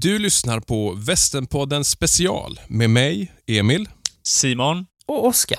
Du 0.00 0.18
lyssnar 0.18 0.60
på 0.60 0.92
Västernpodden 0.92 1.84
special 1.84 2.60
med 2.68 2.90
mig, 2.90 3.32
Emil. 3.46 3.88
Simon. 4.22 4.86
Och 5.06 5.26
Oskar. 5.26 5.58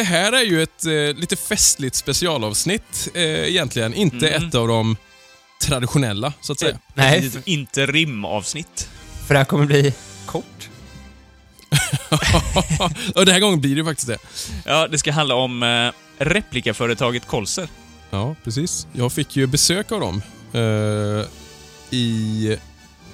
Det 0.00 0.04
här 0.04 0.32
är 0.32 0.42
ju 0.44 0.62
ett 0.62 0.84
eh, 0.86 0.92
lite 1.20 1.36
festligt 1.36 1.96
specialavsnitt 1.96 3.08
eh, 3.14 3.22
egentligen. 3.22 3.94
Inte 3.94 4.28
Mm. 4.28 4.48
ett 4.48 4.54
av 4.54 4.68
de 4.68 4.96
traditionella, 5.62 6.32
så 6.40 6.52
att 6.52 6.58
säga. 6.60 6.78
Nej, 6.94 7.18
Ett 7.18 7.24
litet 7.24 7.46
interimavsnitt. 7.46 8.88
för 9.26 9.34
det 9.34 9.38
här 9.38 9.44
kommer 9.44 9.66
bli 9.66 9.94
kort. 10.26 10.68
Och 13.14 13.26
den 13.26 13.34
här 13.34 13.40
gången 13.40 13.60
blir 13.60 13.76
det 13.76 13.84
faktiskt 13.84 14.08
det. 14.08 14.18
Ja, 14.64 14.88
det 14.88 14.98
ska 14.98 15.12
handla 15.12 15.34
om 15.34 15.62
eh, 15.62 15.92
replikaföretaget 16.24 17.26
Kolser. 17.26 17.68
Ja, 18.10 18.34
precis. 18.44 18.86
Jag 18.92 19.12
fick 19.12 19.36
ju 19.36 19.46
besök 19.46 19.92
av 19.92 20.00
dem 20.00 20.22
eh, 20.52 21.26
i 21.90 22.56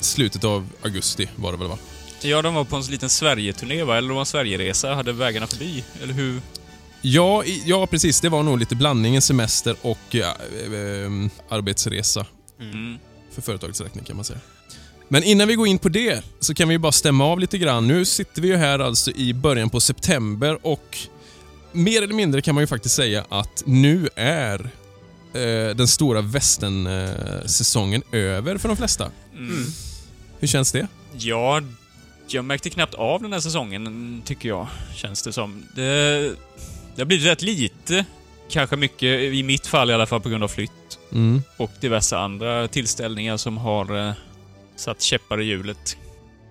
slutet 0.01 0.45
av 0.45 0.69
augusti 0.83 1.29
var 1.37 1.53
det 1.53 1.59
väl 1.59 1.69
va? 1.69 1.79
Ja, 2.21 2.43
de 2.43 2.55
var 2.55 2.65
på 2.65 2.77
en 2.77 2.83
liten 2.83 3.09
Sverige-turné, 3.11 3.83
va? 3.83 3.97
Eller 3.97 4.09
de 4.09 4.15
var 4.15 4.23
en 4.23 4.27
Sverigeresa, 4.27 4.95
hade 4.95 5.13
vägarna 5.13 5.47
förbi, 5.47 5.85
eller 6.03 6.15
hur? 6.15 6.41
Ja, 7.03 7.45
ja, 7.65 7.87
precis. 7.87 8.21
Det 8.21 8.29
var 8.29 8.43
nog 8.43 8.59
lite 8.59 8.77
blandningen 8.77 9.23
semester 9.23 9.77
och 9.83 10.15
eh, 10.15 10.21
eh, 10.21 11.11
arbetsresa 11.49 12.27
Mm. 12.61 12.99
för 13.33 13.43
företagets 13.43 13.81
räkning 13.81 14.05
kan 14.05 14.17
man 14.17 14.25
säga. 14.25 14.39
Men 15.09 15.23
innan 15.23 15.49
vi 15.49 15.55
går 15.55 15.67
in 15.67 15.79
på 15.79 15.89
det 15.89 16.25
så 16.41 16.55
kan 16.55 16.69
vi 16.69 16.75
ju 16.75 16.79
bara 16.79 16.93
stämma 16.93 17.25
av 17.25 17.41
lite 17.41 17.59
grann. 17.59 17.89
Nu 17.89 18.05
sitter 18.05 18.43
vi 18.43 18.49
ju 18.49 18.57
här 18.57 18.79
alltså 18.79 19.11
i 19.11 19.35
början 19.35 19.71
på 19.71 19.81
september 19.81 20.59
och 20.67 20.99
mer 21.73 22.03
eller 22.03 22.15
mindre 22.15 22.41
kan 22.43 22.55
man 22.55 22.63
ju 22.63 22.67
faktiskt 22.67 22.95
säga 22.95 23.25
att 23.29 23.63
nu 23.67 24.09
är 24.17 24.61
eh, 25.35 25.75
den 25.77 25.89
stora 25.89 26.21
västern-säsongen 26.21 28.03
över 28.13 28.59
för 28.59 28.69
de 28.69 28.77
flesta. 28.77 29.11
Mm. 29.37 29.65
Hur 30.39 30.49
känns 30.49 30.73
det? 30.73 30.87
Ja, 31.19 31.63
jag 32.29 32.45
märkte 32.45 32.71
knappt 32.71 32.95
av 32.95 33.23
den 33.23 33.33
här 33.33 33.41
säsongen, 33.41 34.23
tycker 34.25 34.49
jag, 34.49 34.67
känns 34.95 35.23
det 35.23 35.33
som. 35.33 35.63
Det, 35.75 36.33
det 36.97 37.03
har 37.03 37.07
blivit 37.07 37.27
rätt 37.27 37.43
lite, 37.43 38.05
kanske 38.49 38.77
mycket, 38.77 39.03
i 39.33 39.43
mitt 39.43 39.67
fall 39.67 39.91
i 39.91 39.95
alla 39.95 40.07
fall, 40.07 40.21
på 40.21 40.29
grund 40.29 40.45
av 40.45 40.49
flytt. 40.49 40.99
Mm. 41.13 41.43
Och 41.57 41.71
diverse 41.81 42.17
andra 42.17 42.69
tillställningar 42.69 43.37
som 43.37 43.57
har 43.59 44.09
eh, 44.09 44.13
satt 44.77 45.03
käppar 45.03 45.41
i 45.41 45.45
hjulet, 45.45 45.97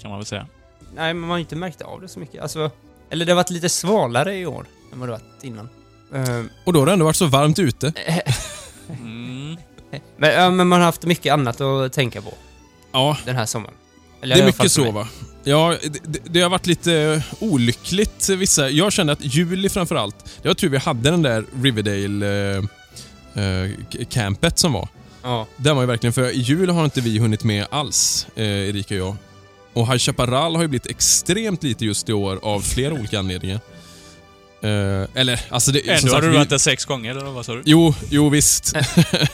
kan 0.01 0.09
man 0.09 0.19
väl 0.19 0.25
säga. 0.25 0.47
Nej, 0.95 1.13
men 1.13 1.19
man 1.21 1.29
har 1.29 1.37
inte 1.37 1.55
märkt 1.55 1.81
av 1.81 2.01
det 2.01 2.07
så 2.07 2.19
mycket. 2.19 2.41
Alltså, 2.41 2.71
eller 3.09 3.25
det 3.25 3.31
har 3.31 3.35
varit 3.35 3.49
lite 3.49 3.69
svalare 3.69 4.35
i 4.37 4.45
år 4.45 4.65
än 4.93 4.99
vad 4.99 5.09
det 5.09 5.11
varit 5.11 5.43
innan. 5.43 5.69
Ehm, 6.13 6.49
Och 6.63 6.73
då 6.73 6.79
har 6.79 6.85
det 6.85 6.93
ändå 6.93 7.05
varit 7.05 7.15
så 7.15 7.25
varmt 7.25 7.59
ute. 7.59 7.93
Mm. 8.89 9.57
men, 10.17 10.33
ja, 10.33 10.49
men 10.49 10.67
man 10.67 10.79
har 10.79 10.85
haft 10.85 11.03
mycket 11.05 11.33
annat 11.33 11.61
att 11.61 11.93
tänka 11.93 12.21
på 12.21 12.33
Ja, 12.91 13.17
den 13.25 13.35
här 13.35 13.45
sommaren. 13.45 13.75
Eller 14.21 14.35
det 14.35 14.41
är 14.41 14.45
mycket 14.45 14.71
så 14.71 14.91
va? 14.91 15.07
Ja, 15.47 15.77
det, 16.03 16.19
det- 16.29 16.41
har 16.41 16.49
varit 16.49 16.67
lite 16.67 17.23
olyckligt 17.39 18.29
vissa. 18.29 18.69
Jag 18.69 18.93
kände 18.93 19.13
att 19.13 19.19
juli 19.35 19.69
framförallt, 19.69 20.15
det 20.41 20.47
var 20.47 20.55
tur 20.55 20.69
vi 20.69 20.77
hade 20.77 21.11
den 21.11 21.21
där 21.21 21.45
Riverdale-campet 21.61 24.59
som 24.59 24.73
var. 24.73 24.87
Ja. 25.23 25.47
Den 25.57 25.75
var 25.75 25.83
ju 25.83 25.87
verkligen, 25.87 26.13
för 26.13 26.29
i 26.31 26.39
jul 26.39 26.69
har 26.69 26.85
inte 26.85 27.01
vi 27.01 27.19
hunnit 27.19 27.43
med 27.43 27.65
alls, 27.69 28.27
eh, 28.35 28.43
Erika 28.43 28.93
och 28.93 28.99
jag. 28.99 29.15
Och 29.73 29.87
High 29.87 29.97
Chaparral 29.97 30.55
har 30.55 30.61
ju 30.61 30.67
blivit 30.67 30.87
extremt 30.87 31.63
lite 31.63 31.85
just 31.85 32.09
i 32.09 32.13
år 32.13 32.39
av 32.43 32.61
flera 32.61 32.93
olika 32.93 33.19
anledningar. 33.19 33.59
Eh, 34.61 35.03
eller, 35.13 35.41
alltså 35.49 35.71
det... 35.71 35.89
Ändå 35.89 36.13
har 36.13 36.21
du 36.21 36.29
varit 36.29 36.49
där 36.49 36.57
sex 36.57 36.85
gånger, 36.85 37.11
eller 37.11 37.25
vad 37.31 37.45
sa 37.45 37.53
du? 37.53 37.61
Jo, 37.65 37.93
jo 38.09 38.29
visst. 38.29 38.75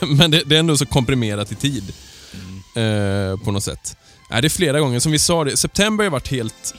Men 0.00 0.30
det, 0.30 0.42
det 0.46 0.54
är 0.54 0.58
ändå 0.60 0.76
så 0.76 0.86
komprimerat 0.86 1.52
i 1.52 1.54
tid. 1.54 1.92
Eh, 2.74 3.36
på 3.44 3.52
något 3.52 3.64
sätt. 3.64 3.96
Nej, 4.30 4.42
det 4.42 4.46
är 4.46 4.50
flera 4.50 4.80
gånger. 4.80 5.00
Som 5.00 5.12
vi 5.12 5.18
sa, 5.18 5.44
det, 5.44 5.56
september 5.56 6.04
har 6.04 6.10
varit 6.10 6.28
helt... 6.28 6.74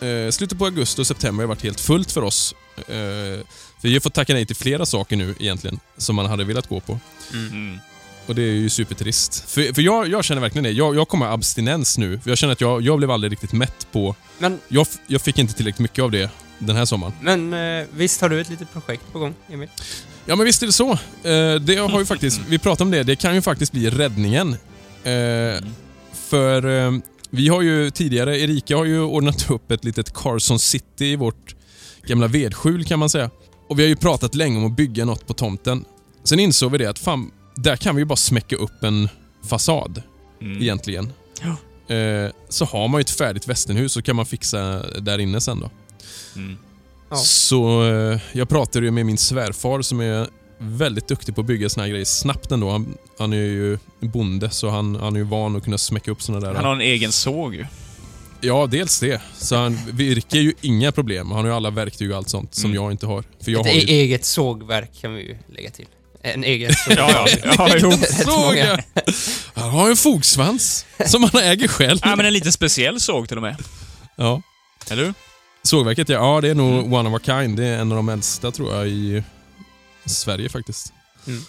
Eh, 0.00 0.30
slutet 0.30 0.58
på 0.58 0.64
augusti 0.64 1.02
och 1.02 1.06
september 1.06 1.42
har 1.44 1.48
varit 1.48 1.62
helt 1.62 1.80
fullt 1.80 2.12
för 2.12 2.22
oss. 2.22 2.54
Eh, 2.88 3.46
vi 3.80 3.92
har 3.92 4.00
fått 4.00 4.14
tacka 4.14 4.34
nej 4.34 4.46
till 4.46 4.56
flera 4.56 4.86
saker 4.86 5.16
nu 5.16 5.34
egentligen, 5.38 5.80
som 5.96 6.16
man 6.16 6.26
hade 6.26 6.44
velat 6.44 6.68
gå 6.68 6.80
på. 6.80 6.98
Mm. 7.32 7.78
Och 8.26 8.34
det 8.34 8.42
är 8.42 8.52
ju 8.52 8.68
supertrist. 8.68 9.50
För, 9.50 9.74
för 9.74 9.82
jag, 9.82 10.08
jag 10.08 10.24
känner 10.24 10.40
verkligen 10.40 10.64
det. 10.64 10.70
Jag, 10.70 10.96
jag 10.96 11.08
kommer 11.08 11.26
abstinens 11.26 11.98
nu. 11.98 12.18
För 12.20 12.30
jag 12.30 12.38
känner 12.38 12.52
att 12.52 12.60
jag, 12.60 12.82
jag 12.82 12.98
blev 12.98 13.10
aldrig 13.10 13.32
riktigt 13.32 13.52
mätt 13.52 13.86
på... 13.92 14.14
Men, 14.38 14.60
Jag, 14.68 14.86
jag 15.06 15.20
fick 15.20 15.38
inte 15.38 15.54
tillräckligt 15.54 15.78
mycket 15.80 16.04
av 16.04 16.10
det 16.10 16.30
den 16.58 16.76
här 16.76 16.84
sommaren. 16.84 17.12
men 17.20 17.52
eh, 17.80 17.86
visst 17.94 18.20
har 18.20 18.28
du 18.28 18.40
ett 18.40 18.48
litet 18.48 18.72
projekt 18.72 19.02
på 19.12 19.18
gång, 19.18 19.34
Emil? 19.48 19.68
Ja, 20.26 20.36
men 20.36 20.44
visst 20.46 20.62
är 20.62 20.66
det 20.66 20.72
så. 20.72 20.92
Eh, 20.92 21.54
det 21.60 21.76
har 21.76 21.98
ju 21.98 22.06
faktiskt, 22.14 22.40
vi 22.48 22.58
pratade 22.58 22.82
om 22.82 22.90
det, 22.90 23.02
det 23.02 23.16
kan 23.16 23.34
ju 23.34 23.42
faktiskt 23.42 23.72
bli 23.72 23.90
räddningen. 23.90 24.56
Eh, 25.06 25.60
för 26.12 26.66
eh, 26.86 26.92
vi 27.30 27.48
har 27.48 27.62
ju 27.62 27.90
tidigare, 27.90 28.38
Erika 28.40 28.76
har 28.76 28.84
ju 28.84 29.00
ordnat 29.00 29.50
upp 29.50 29.70
ett 29.70 29.84
litet 29.84 30.12
Carson 30.14 30.58
City 30.58 31.06
i 31.06 31.16
vårt 31.16 31.56
gamla 32.06 32.26
vedskjul 32.26 32.84
kan 32.84 32.98
man 32.98 33.10
säga. 33.10 33.30
Och 33.68 33.78
vi 33.78 33.82
har 33.82 33.88
ju 33.88 33.96
pratat 33.96 34.34
länge 34.34 34.58
om 34.58 34.66
att 34.66 34.76
bygga 34.76 35.04
något 35.04 35.26
på 35.26 35.34
tomten. 35.34 35.84
Sen 36.24 36.40
insåg 36.40 36.72
vi 36.72 36.78
det 36.78 36.86
att 36.86 36.98
fan, 36.98 37.30
där 37.56 37.76
kan 37.76 37.94
vi 37.96 38.00
ju 38.00 38.06
bara 38.06 38.16
smäcka 38.16 38.56
upp 38.56 38.82
en 38.84 39.08
fasad 39.48 40.02
Mm. 40.40 40.62
egentligen. 40.62 41.12
Ja. 41.42 41.94
Eh, 41.94 42.30
så 42.48 42.64
har 42.64 42.88
man 42.88 42.98
ju 42.98 43.02
ett 43.02 43.10
färdigt 43.10 43.48
västernhus 43.48 43.92
så 43.92 44.02
kan 44.02 44.16
man 44.16 44.26
fixa 44.26 44.82
där 45.00 45.18
inne 45.18 45.40
sen 45.40 45.60
då. 45.60 45.70
Mm. 46.36 46.56
Ja. 47.10 47.16
Så 47.16 47.84
eh, 47.92 48.20
jag 48.32 48.48
pratade 48.48 48.86
ju 48.86 48.90
med 48.92 49.06
min 49.06 49.18
svärfar 49.18 49.82
som 49.82 50.00
är 50.00 50.28
väldigt 50.58 51.08
duktig 51.08 51.34
på 51.34 51.40
att 51.40 51.46
bygga 51.46 51.68
såna 51.68 51.84
här 51.84 51.90
grejer 51.90 52.04
snabbt 52.04 52.52
ändå. 52.52 52.70
Han, 52.70 52.94
han 53.18 53.32
är 53.32 53.36
ju 53.36 53.78
bonde 54.00 54.50
så 54.50 54.68
han, 54.70 54.96
han 54.96 55.14
är 55.14 55.18
ju 55.20 55.24
van 55.24 55.56
att 55.56 55.64
kunna 55.64 55.78
smäcka 55.78 56.10
upp 56.10 56.22
såna 56.22 56.40
där. 56.40 56.54
Han 56.54 56.64
har 56.64 56.72
en 56.72 56.80
egen 56.80 57.12
såg 57.12 57.54
ju. 57.54 57.66
Ja, 58.40 58.66
dels 58.66 59.00
det. 59.00 59.20
Så 59.38 59.56
han 59.56 59.78
virker 59.92 60.38
ju 60.38 60.52
inga 60.60 60.92
problem. 60.92 61.30
Han 61.30 61.40
har 61.40 61.46
ju 61.46 61.52
alla 61.56 61.70
verktyg 61.70 62.10
och 62.10 62.16
allt 62.16 62.28
sånt 62.28 62.54
som 62.54 62.70
Mm. 62.70 62.82
jag 62.82 62.92
inte 62.92 63.06
har. 63.06 63.24
För 63.44 63.50
jag 63.52 63.60
ett 63.66 63.72
har 63.72 63.80
ju... 63.80 63.86
eget 63.88 64.24
sågverk 64.24 64.90
kan 65.00 65.14
vi 65.14 65.22
ju 65.22 65.36
lägga 65.54 65.70
till. 65.70 65.86
En 66.22 66.44
egen 66.44 66.72
såg. 66.74 66.94
Ja, 66.98 67.26
ja. 67.44 67.54
ja 67.58 67.76
jo. 67.78 67.88
Många. 67.90 67.96
Såga! 68.06 68.84
Han 69.54 69.70
har 69.70 69.90
en 69.90 69.96
fogsvans 69.96 70.86
som 71.06 71.22
han 71.32 71.42
äger 71.42 71.68
själv. 71.68 71.98
ja, 72.02 72.16
men 72.16 72.26
en 72.26 72.32
lite 72.32 72.52
speciell 72.52 73.00
såg 73.00 73.28
till 73.28 73.36
och 73.36 73.42
med. 73.42 73.56
Ja. 74.16 74.42
Eller 74.90 75.04
hur? 75.04 75.14
Sågverket, 75.62 76.08
ja. 76.08 76.34
ja 76.34 76.40
det 76.40 76.48
är 76.48 76.54
nog 76.54 76.72
Mm. 76.78 76.92
one 76.92 77.08
of 77.08 77.14
a 77.16 77.20
kind. 77.24 77.56
Det 77.56 77.66
är 77.66 77.78
en 77.78 77.92
av 77.92 77.96
de 77.96 78.08
äldsta 78.08 78.50
tror 78.50 78.74
jag 78.74 78.88
i 78.88 79.22
Sverige 80.06 80.48
faktiskt. 80.48 80.92
Mm. 81.26 81.42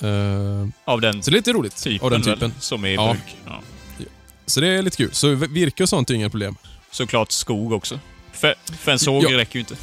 Eh, 0.00 0.68
Av 0.84 1.00
den 1.00 1.22
så 1.22 1.30
det 1.30 1.34
är 1.34 1.38
lite 1.38 1.52
roligt. 1.52 1.82
typen, 1.82 2.04
av 2.04 2.10
den 2.10 2.22
väl, 2.22 2.34
typen. 2.34 2.54
som 2.60 2.84
är 2.84 2.88
i 2.88 2.94
Ja. 2.94 3.12
bruk. 3.12 3.36
Ja. 3.46 3.60
Så 4.46 4.60
det 4.60 4.68
är 4.68 4.82
lite 4.82 4.96
kul. 4.96 5.10
Så 5.12 5.34
virke 5.34 5.82
och 5.82 5.88
sånt 5.88 6.10
är 6.10 6.14
inga 6.14 6.30
problem. 6.30 6.56
Såklart 6.90 7.32
skog 7.32 7.72
också. 7.72 8.00
För, 8.32 8.54
för 8.78 8.92
en 8.92 8.98
såg 8.98 9.24
Ja. 9.24 9.38
räcker 9.38 9.54
ju 9.54 9.60
inte. 9.60 9.76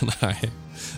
Nej. 0.20 0.50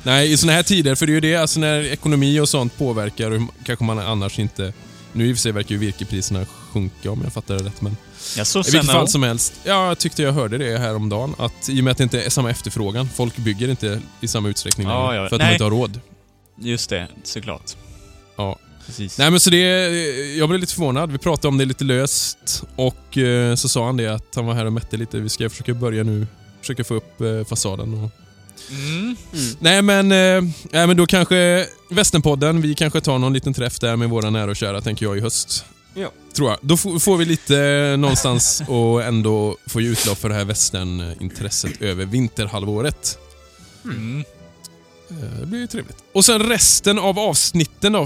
Nej, 0.03 0.33
i 0.33 0.37
såna 0.37 0.53
här 0.53 0.63
tider, 0.63 0.95
för 0.95 1.07
det 1.07 1.13
är 1.13 1.15
ju 1.15 1.21
det, 1.21 1.37
alltså 1.37 1.61
när 1.61 1.81
ekonomi 1.85 2.41
och 2.41 2.49
sånt 2.49 2.79
påverkar, 2.79 3.47
kanske 3.65 3.85
man 3.85 3.99
annars 3.99 4.39
inte... 4.39 4.73
Nu 5.17 5.29
i 5.29 5.33
och 5.33 5.37
för 5.37 5.41
sig 5.43 5.53
verkar 5.53 5.71
ju 5.71 5.79
virkepriserna 5.79 6.47
sjunka 6.73 7.11
om 7.11 7.21
jag 7.25 7.33
fattar 7.33 7.55
det 7.55 7.65
rätt, 7.65 7.81
men 7.81 7.97
Ja, 8.37 8.43
i 8.43 8.71
vilket 8.71 8.91
fall 8.91 9.09
som 9.09 9.23
helst. 9.23 9.53
Ja, 9.65 9.89
jag 9.89 9.99
tyckte 9.99 10.23
jag 10.23 10.33
hörde 10.33 10.59
det 10.59 10.79
här 10.79 10.97
om 10.97 11.09
dagen 11.09 11.35
att 11.39 11.69
i 11.69 11.81
och 11.81 11.85
med 11.85 11.91
att 11.91 11.99
det 11.99 12.05
inte 12.05 12.23
är 12.23 12.31
samma 12.31 12.51
efterfrågan, 12.51 13.09
folk 13.15 13.37
bygger 13.37 13.69
inte 13.69 14.01
i 14.21 14.29
samma 14.29 14.49
utsträckning 14.49 14.89
Ja, 14.89 15.11
längre, 15.11 15.23
ja. 15.23 15.29
för 15.29 15.37
att 15.37 15.41
Nej. 15.43 15.49
de 15.49 15.55
inte 15.55 15.65
har 15.65 15.71
råd. 15.71 16.01
Just 16.59 16.91
det, 16.91 17.09
såklart. 17.25 17.77
Precis. 18.87 19.19
Nej 19.19 19.31
men 19.31 19.41
så 19.41 19.51
det, 19.51 19.59
jag 20.37 20.49
blev 20.49 20.61
lite 20.61 20.75
förvånad. 20.75 21.13
Vi 21.13 21.19
pratade 21.19 21.49
om 21.49 21.59
det 21.59 21.65
lite 21.65 21.85
löst 21.85 22.63
och 22.77 23.19
eh, 23.19 23.55
så 23.55 23.69
sa 23.69 23.87
han 23.87 23.97
det 23.97 24.07
att 24.07 24.35
han 24.35 24.47
var 24.47 24.55
här 24.55 24.65
och 24.65 24.73
mätte 24.73 24.97
lite. 24.97 25.21
Vi 25.21 25.29
ska 25.29 25.51
försöka 25.51 25.75
börja 25.75 26.03
nu, 26.03 26.27
försöka 26.61 26.85
få 26.85 26.95
upp 26.95 27.21
eh, 27.21 27.45
fasaden. 27.45 27.95
Och... 27.95 28.11
Mm. 28.71 29.17
Nej 29.59 29.83
men, 29.83 30.13
eh, 30.13 30.53
nej 30.73 30.87
men 30.87 30.97
då 30.97 31.07
kanske 31.07 31.67
Västernpodden, 31.91 32.61
vi 32.61 32.75
kanske 32.75 33.01
tar 33.01 33.19
någon 33.19 33.33
liten 33.33 33.55
träff 33.55 33.79
där 33.79 33.97
med 33.97 34.11
våra 34.11 34.31
nära 34.31 34.51
och 34.51 34.57
kära 34.57 34.81
tänker 34.81 35.07
jag 35.07 35.19
i 35.19 35.21
höst. 35.21 35.65
Ja. 35.95 36.09
Tror 36.37 36.51
jag. 36.51 36.59
Då 36.61 36.77
får 36.77 37.17
vi 37.17 37.25
lite 37.25 37.59
eh, 37.61 37.97
någonstans 37.97 38.63
och 38.69 39.03
ändå 39.03 39.57
få 39.67 39.81
utlopp 39.81 40.19
för 40.19 40.29
det 40.29 40.35
här 40.35 40.45
västernintresset 40.45 41.83
över 41.83 42.05
vinterhalvåret. 42.05 43.19
Mm. 43.85 44.25
Eh, 45.11 45.41
Det 45.41 45.47
blir 45.47 45.59
ju 45.61 45.67
trevligt. 45.67 45.97
Och 46.13 46.25
sen 46.25 46.43
resten 46.49 46.99
av 46.99 47.19
avsnitten 47.19 47.93
då, 47.93 48.03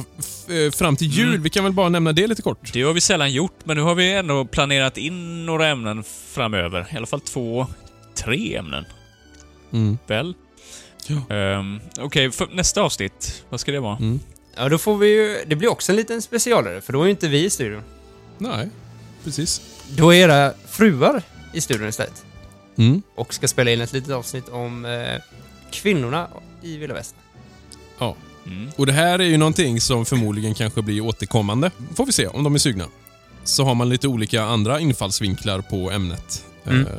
eh, 0.54 0.70
fram 0.72 0.96
till 0.96 1.06
jul. 1.06 1.28
Mm. 1.28 1.42
Vi 1.42 1.50
kan 1.50 1.64
väl 1.64 1.72
bara 1.72 1.88
nämna 1.88 2.12
det 2.12 2.26
lite 2.26 2.42
kort. 2.42 2.72
Det 2.72 2.82
har 2.82 2.92
vi 2.92 3.00
sällan 3.00 3.32
gjort, 3.32 3.58
men 3.64 3.76
nu 3.76 3.82
har 3.82 3.94
vi 3.94 4.12
ändå 4.12 4.44
planerat 4.44 4.98
in 4.98 5.46
några 5.46 5.68
ämnen 5.68 6.04
framöver. 6.32 6.86
I 6.92 6.96
alla 6.96 7.06
fall 7.06 7.20
två, 7.20 7.66
tre 8.14 8.56
ämnen. 8.56 8.84
Mm. 9.72 9.98
Väl? 10.06 10.34
Ja. 11.06 11.36
Um, 11.58 11.80
Okej, 11.98 12.30
för 12.30 12.48
nästa 12.52 12.82
avsnitt, 12.82 13.44
vad 13.48 13.60
ska 13.60 13.72
det 13.72 13.80
vara? 13.80 13.96
Mm. 13.96 14.20
Ja, 14.56 14.68
då 14.68 14.78
får 14.78 14.96
vi 14.96 15.08
ju... 15.08 15.44
Det 15.46 15.56
blir 15.56 15.68
också 15.68 15.92
en 15.92 15.96
liten 15.96 16.22
specialare, 16.22 16.80
för 16.80 16.92
då 16.92 17.00
är 17.00 17.04
ju 17.04 17.10
inte 17.10 17.28
vi 17.28 17.44
i 17.44 17.50
studion. 17.50 17.82
Nej, 18.38 18.68
precis. 19.24 19.60
Då 19.96 20.14
är 20.14 20.16
era 20.16 20.52
fruar 20.68 21.22
i 21.52 21.60
studion 21.60 21.88
istället. 21.88 22.24
Mm. 22.76 23.02
Och 23.14 23.34
ska 23.34 23.48
spela 23.48 23.70
in 23.70 23.80
ett 23.80 23.92
litet 23.92 24.10
avsnitt 24.10 24.48
om 24.48 24.84
eh, 24.84 25.22
kvinnorna 25.72 26.28
i 26.62 26.76
Vilda 26.76 26.94
Västern. 26.94 27.20
Ja. 27.98 28.16
Mm. 28.46 28.70
Och 28.76 28.86
det 28.86 28.92
här 28.92 29.18
är 29.18 29.24
ju 29.24 29.36
någonting 29.36 29.80
som 29.80 30.06
förmodligen 30.06 30.54
kanske 30.54 30.82
blir 30.82 31.00
återkommande. 31.00 31.70
Får 31.94 32.06
vi 32.06 32.12
se 32.12 32.26
om 32.26 32.44
de 32.44 32.54
är 32.54 32.58
sugna. 32.58 32.86
Så 33.44 33.64
har 33.64 33.74
man 33.74 33.88
lite 33.88 34.08
olika 34.08 34.42
andra 34.42 34.80
infallsvinklar 34.80 35.60
på 35.60 35.90
ämnet. 35.90 36.44
Mm. 36.64 36.86
Eh, 36.86 36.92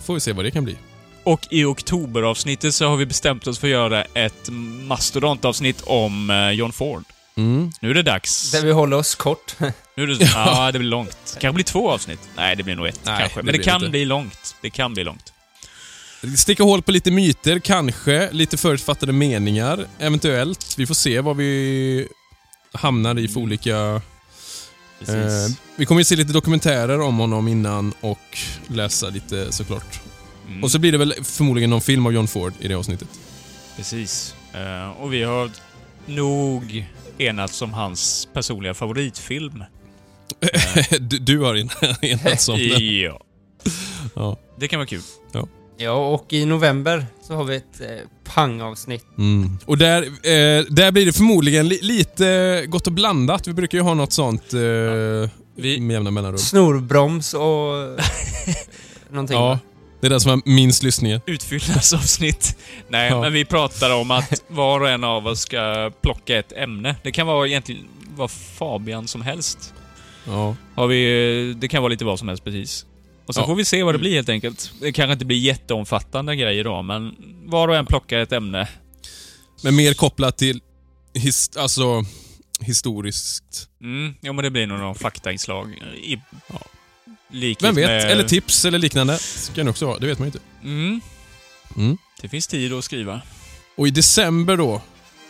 får 0.00 0.14
vi 0.14 0.20
se 0.20 0.32
vad 0.32 0.44
det 0.44 0.50
kan 0.50 0.64
bli. 0.64 0.76
Och 1.24 1.46
i 1.50 1.64
oktoberavsnittet 1.64 2.74
så 2.74 2.88
har 2.88 2.96
vi 2.96 3.06
bestämt 3.06 3.46
oss 3.46 3.58
för 3.58 3.66
att 3.66 3.70
göra 3.70 4.04
ett 4.04 4.48
mastodontavsnitt 4.86 5.82
om 5.86 6.30
eh, 6.30 6.50
John 6.50 6.72
Ford. 6.72 7.04
Mm. 7.34 7.72
Nu 7.80 7.90
är 7.90 7.94
det 7.94 8.02
dags. 8.02 8.50
Där 8.50 8.62
vi 8.62 8.72
håller 8.72 8.96
oss 8.96 9.14
kort. 9.14 9.54
Nu 9.96 10.02
är 10.02 10.06
det, 10.06 10.24
ja, 10.34 10.72
det 10.72 10.78
blir 10.78 10.88
långt. 10.88 11.36
kanske 11.40 11.52
blir 11.54 11.64
två 11.64 11.90
avsnitt. 11.90 12.20
Nej, 12.36 12.56
det 12.56 12.62
blir 12.62 12.76
nog 12.76 12.86
ett 12.86 13.00
Nej, 13.04 13.18
kanske. 13.20 13.38
det 13.40 13.44
Men 13.44 13.52
det 13.52 13.58
blir 13.58 13.64
kan 13.64 13.74
inte. 13.76 13.88
bli 13.88 14.04
långt. 14.04 14.56
Det 14.62 14.70
kan 14.70 14.94
bli 14.94 15.04
långt. 15.04 15.32
Sticka 16.36 16.62
hål 16.62 16.82
på 16.82 16.92
lite 16.92 17.10
myter, 17.10 17.58
kanske. 17.58 18.30
Lite 18.32 18.56
förutfattade 18.56 19.12
meningar, 19.12 19.86
eventuellt. 19.98 20.74
Vi 20.78 20.86
får 20.86 20.94
se 20.94 21.20
vad 21.20 21.36
vi 21.36 22.08
hamnar 22.72 23.18
i 23.18 23.28
för 23.28 23.40
olika... 23.40 24.02
Precis. 24.98 25.14
Eh, 25.50 25.56
vi 25.76 25.86
kommer 25.86 26.00
ju 26.00 26.04
se 26.04 26.16
lite 26.16 26.32
dokumentärer 26.32 27.00
om 27.00 27.18
honom 27.18 27.48
innan 27.48 27.92
och 28.00 28.38
läsa 28.66 29.08
lite 29.08 29.52
såklart. 29.52 30.00
Mm. 30.52 30.64
Och 30.64 30.70
så 30.70 30.78
blir 30.78 30.92
det 30.92 30.98
väl 30.98 31.14
förmodligen 31.22 31.70
någon 31.70 31.80
film 31.80 32.06
av 32.06 32.12
John 32.12 32.28
Ford 32.28 32.52
i 32.60 32.68
det 32.68 32.74
avsnittet. 32.74 33.08
Precis. 33.76 34.34
Eh, 34.54 35.00
och 35.02 35.12
vi 35.12 35.22
har 35.22 35.50
nog 36.06 36.86
enats 37.18 37.62
om 37.62 37.72
hans 37.72 38.28
personliga 38.32 38.74
favoritfilm. 38.74 39.64
du, 41.00 41.18
du 41.18 41.38
har 41.38 41.54
en- 41.54 41.70
enats 42.02 42.48
om 42.48 42.58
den. 42.58 42.68
Ja. 43.00 43.20
Ja. 44.14 44.36
Det 44.58 44.68
kan 44.68 44.78
vara 44.78 44.86
kul. 44.86 45.00
Ja, 45.76 45.92
och 45.92 46.32
i 46.32 46.44
november 46.46 47.06
så 47.22 47.34
har 47.34 47.44
vi 47.44 47.56
ett 47.56 47.80
eh, 47.80 47.86
pangavsnitt. 48.34 49.04
Mm. 49.18 49.58
Och 49.64 49.78
där, 49.78 50.02
eh, 50.02 50.64
där 50.68 50.90
blir 50.92 51.06
det 51.06 51.12
förmodligen 51.12 51.68
li, 51.68 51.78
lite 51.82 52.64
gott 52.68 52.86
och 52.86 52.92
blandat. 52.92 53.46
Vi 53.48 53.52
brukar 53.52 53.78
ju 53.78 53.82
ha 53.84 53.94
något 53.94 54.12
sånt 54.12 54.52
eh, 54.52 54.58
Vi- 55.54 55.80
med 55.80 55.94
jämna 55.94 56.10
mellanrum. 56.10 56.38
Snorbroms 56.38 57.34
och... 57.34 58.00
någonting. 59.10 59.36
Ja, 59.36 59.48
va? 59.48 59.58
Det 60.02 60.06
är 60.06 60.10
det 60.10 60.20
som 60.20 60.30
har 60.30 60.40
minst 60.44 60.82
lyssningar. 60.82 61.20
Utfyllnadsavsnitt. 61.26 62.56
Nej, 62.88 63.10
Ja. 63.10 63.20
men 63.20 63.32
vi 63.32 63.44
pratar 63.44 63.94
om 63.94 64.10
att 64.10 64.44
var 64.48 64.80
och 64.80 64.88
en 64.88 65.04
av 65.04 65.26
oss 65.26 65.40
ska 65.40 65.92
plocka 66.02 66.38
ett 66.38 66.52
ämne. 66.52 66.96
Det 67.02 67.12
kan 67.12 67.26
vara 67.26 67.46
egentligen 67.48 67.84
vad 68.16 68.30
Fabian 68.30 69.08
som 69.08 69.22
helst. 69.22 69.74
Ja. 70.26 70.56
Har 70.74 70.86
vi, 70.86 71.54
det 71.60 71.68
kan 71.68 71.82
vara 71.82 71.90
lite 71.90 72.04
vad 72.04 72.18
som 72.18 72.28
helst 72.28 72.44
precis. 72.44 72.86
Och 73.26 73.34
så 73.34 73.40
Ja. 73.40 73.46
får 73.46 73.54
vi 73.54 73.64
se 73.64 73.82
vad 73.82 73.94
det 73.94 73.98
blir 73.98 74.14
helt 74.14 74.28
enkelt. 74.28 74.72
Det 74.80 74.92
kanske 74.92 75.12
inte 75.12 75.24
blir 75.24 75.38
jätteomfattande 75.38 76.36
grejer 76.36 76.64
då, 76.64 76.82
men 76.82 77.16
var 77.44 77.68
och 77.68 77.76
en 77.76 77.86
plockar 77.86 78.18
ett 78.18 78.32
ämne. 78.32 78.68
Men 79.62 79.76
mer 79.76 79.94
kopplat 79.94 80.38
till 80.38 80.60
his, 81.14 81.56
alltså, 81.56 82.04
historiskt. 82.60 83.68
Mm, 83.82 84.14
ja 84.20 84.32
men 84.32 84.42
det 84.44 84.50
blir 84.50 84.66
nog 84.66 84.78
någon 84.78 84.94
faktainslag. 84.94 85.70
I, 86.04 86.18
Ja. 86.48 86.58
Likhet 87.32 87.68
Vem 87.68 87.74
vet? 87.74 87.86
med... 87.88 88.10
Eller 88.10 88.28
tips 88.28 88.64
eller 88.64 88.78
liknande. 88.78 89.18
Ska 89.18 89.64
det 89.64 89.70
också 89.70 89.86
vara. 89.86 89.98
Det 89.98 90.06
vet 90.06 90.18
man 90.18 90.28
ju 90.28 90.32
inte. 90.34 90.40
Mm, 90.64 91.00
Mm. 91.76 91.98
det 92.22 92.28
finns 92.28 92.46
tid 92.46 92.72
att 92.72 92.84
skriva. 92.84 93.20
Och 93.76 93.88
i 93.88 93.90
december 93.90 94.56
då, 94.56 94.82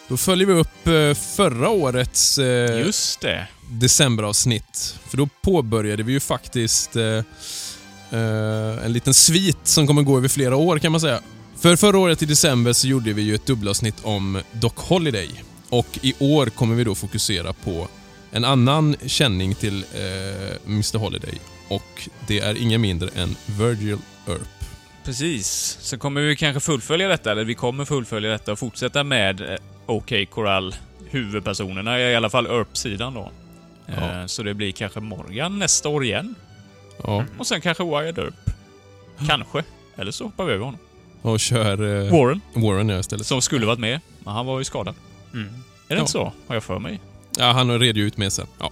då 0.08 0.16
följer 0.16 0.46
vi 0.46 0.52
upp 0.52 0.86
eh, 0.86 1.14
förra 1.36 1.68
årets 1.68 2.38
eh, 2.38 2.78
Just 2.78 3.20
det. 3.20 3.46
decemberavsnitt. 3.70 4.94
För 5.08 5.16
då 5.16 5.28
påbörjade 5.42 6.02
vi 6.02 6.12
ju 6.12 6.20
faktiskt 6.20 6.96
eh, 6.96 7.04
eh, 8.10 8.84
en 8.84 8.92
liten 8.92 9.14
svit 9.14 9.58
som 9.64 9.86
kommer 9.86 10.02
gå 10.02 10.16
över 10.16 10.28
flera 10.28 10.56
år 10.56 10.78
kan 10.78 10.92
man 10.92 11.00
säga. 11.00 11.20
För 11.60 11.76
förra 11.76 11.98
året 11.98 12.22
i 12.22 12.26
december 12.26 12.72
så 12.72 12.86
gjorde 12.88 13.12
vi 13.12 13.22
ju 13.22 13.34
ett 13.34 13.46
dubbelavsnitt 13.46 13.96
om 14.02 14.42
Doc 14.52 14.72
Holiday. 14.76 15.30
Och 15.68 15.98
i 16.02 16.14
år 16.18 16.46
kommer 16.46 16.74
vi 16.74 16.84
då 16.84 16.94
fokusera 16.94 17.52
på 17.52 17.88
en 18.32 18.44
annan 18.44 18.96
känning 19.06 19.54
till 19.54 19.84
eh, 19.94 20.56
Mr 20.66 20.98
Holiday. 20.98 21.38
Och 21.76 22.08
det 22.26 22.38
är 22.40 22.62
ingen 22.62 22.80
mindre 22.80 23.08
än 23.16 23.36
Virgil 23.58 23.98
Earp. 24.28 24.48
Precis. 25.04 25.78
Så 25.80 25.98
kommer 25.98 26.20
vi 26.20 26.36
kanske 26.36 26.60
fullfölja 26.60 27.08
detta, 27.08 27.32
eller 27.32 27.44
vi 27.44 27.54
kommer 27.54 27.84
fullfölja 27.84 28.30
detta 28.30 28.52
och 28.52 28.58
fortsätta 28.58 29.04
med 29.04 29.40
eh, 29.40 29.56
OK 29.86 30.12
Corral, 30.30 30.74
huvudpersonerna, 31.10 32.00
i 32.00 32.16
alla 32.16 32.30
fall 32.30 32.46
Earp-sidan 32.46 33.14
då. 33.14 33.30
Ja. 33.86 33.92
Eh, 34.20 34.26
Så 34.26 34.42
det 34.42 34.54
blir 34.54 34.72
kanske 34.72 35.00
Morgan 35.00 35.58
nästa 35.58 35.88
år 35.88 36.04
igen. 36.04 36.34
Ja, 37.04 37.24
Och 37.38 37.46
sen 37.46 37.60
kanske 37.60 37.84
Wyatt 37.84 38.18
Earp. 38.18 38.34
Kanske. 39.28 39.64
Eller 39.96 40.12
så 40.12 40.24
hoppar 40.24 40.44
vi 40.44 40.52
över 40.52 40.64
honom. 40.64 40.80
och 41.22 41.40
kör 41.40 41.72
eh, 42.06 42.12
Warren, 42.12 42.40
Warren 42.54 42.88
ja, 42.88 42.98
istället. 42.98 43.26
som 43.26 43.42
skulle 43.42 43.66
varit 43.66 43.78
med, 43.78 44.00
men 44.24 44.34
han 44.34 44.46
var 44.46 44.58
ju 44.58 44.64
skadad. 44.64 44.94
Mm. 45.34 45.46
Är 45.48 45.50
det 45.88 45.94
Ja. 45.94 45.98
inte 46.00 46.12
så? 46.12 46.32
Har 46.46 46.54
jag 46.56 46.64
för 46.64 46.78
mig? 46.78 47.00
Ja, 47.38 47.52
han 47.52 47.78
redde 47.80 48.00
ju 48.00 48.06
ut 48.06 48.16
med 48.16 48.32
sen. 48.32 48.46
Ja, 48.58 48.70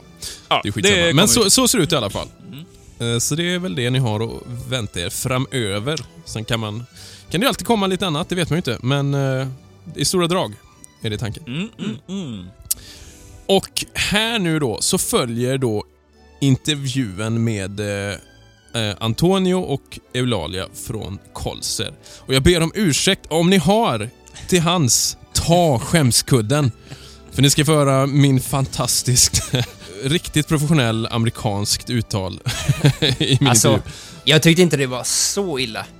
Ja, 0.48 0.60
det 0.62 0.68
är 0.68 0.72
skitsamma. 0.72 0.96
Men 0.96 1.10
kommer 1.14 1.26
så, 1.26 1.50
så 1.50 1.68
ser 1.68 1.78
det 1.78 1.84
ut 1.84 1.92
i 1.92 1.96
alla 1.96 2.10
fall. 2.10 2.28
Mm. 2.52 2.64
Eh, 3.00 3.18
Så 3.18 3.34
det 3.34 3.54
är 3.54 3.58
väl 3.58 3.74
det 3.74 3.90
ni 3.90 3.98
har 3.98 4.20
att 4.24 4.42
vänta 4.68 5.00
er 5.00 5.10
framöver. 5.10 6.00
Sen 6.24 6.44
kan 6.44 6.60
man... 6.60 6.84
Kan 7.30 7.40
det 7.40 7.48
alltid 7.48 7.66
komma 7.66 7.86
lite 7.86 8.06
annat, 8.06 8.28
det 8.28 8.34
vet 8.34 8.50
man 8.50 8.56
ju 8.56 8.58
inte. 8.58 8.78
Men 8.86 9.14
eh, 9.14 9.48
i 9.94 10.04
stora 10.04 10.26
drag 10.26 10.54
är 11.02 11.10
det 11.10 11.18
tanken. 11.18 11.42
Mm, 11.46 11.68
mm, 11.78 11.96
mm. 12.08 12.46
Och 13.46 13.84
här 13.94 14.38
nu 14.38 14.58
då 14.58 14.78
så 14.80 14.98
följer 14.98 15.58
då 15.58 15.84
intervjun 16.40 17.44
med 17.44 17.80
eh, 17.80 18.14
eh, 18.82 18.96
Antonio 19.00 19.54
och 19.54 19.98
Eulalia 20.14 20.66
från 20.86 21.18
Kolser. 21.32 21.92
Och 22.18 22.34
jag 22.34 22.42
ber 22.42 22.60
om 22.62 22.72
ursäkt 22.74 23.26
om 23.28 23.50
ni 23.50 23.56
har 23.56 24.10
till 24.48 24.60
hans 24.60 25.16
ta 25.34 25.78
skämskudden. 25.78 26.72
För 27.32 27.42
ni 27.42 27.50
ska 27.50 27.64
få 27.64 27.72
höra 27.72 28.06
min 28.06 28.40
fantastiskt, 28.40 29.42
riktigt 30.02 30.48
professionell 30.48 31.06
amerikanskt 31.10 31.90
uttal 31.90 32.40
i 33.00 33.36
min 33.40 33.48
Alltså, 33.48 33.68
intervju. 33.68 33.92
jag 34.24 34.42
tyckte 34.42 34.62
inte 34.62 34.76
det 34.76 34.86
var 34.86 35.04
så 35.04 35.58
illa. 35.58 35.86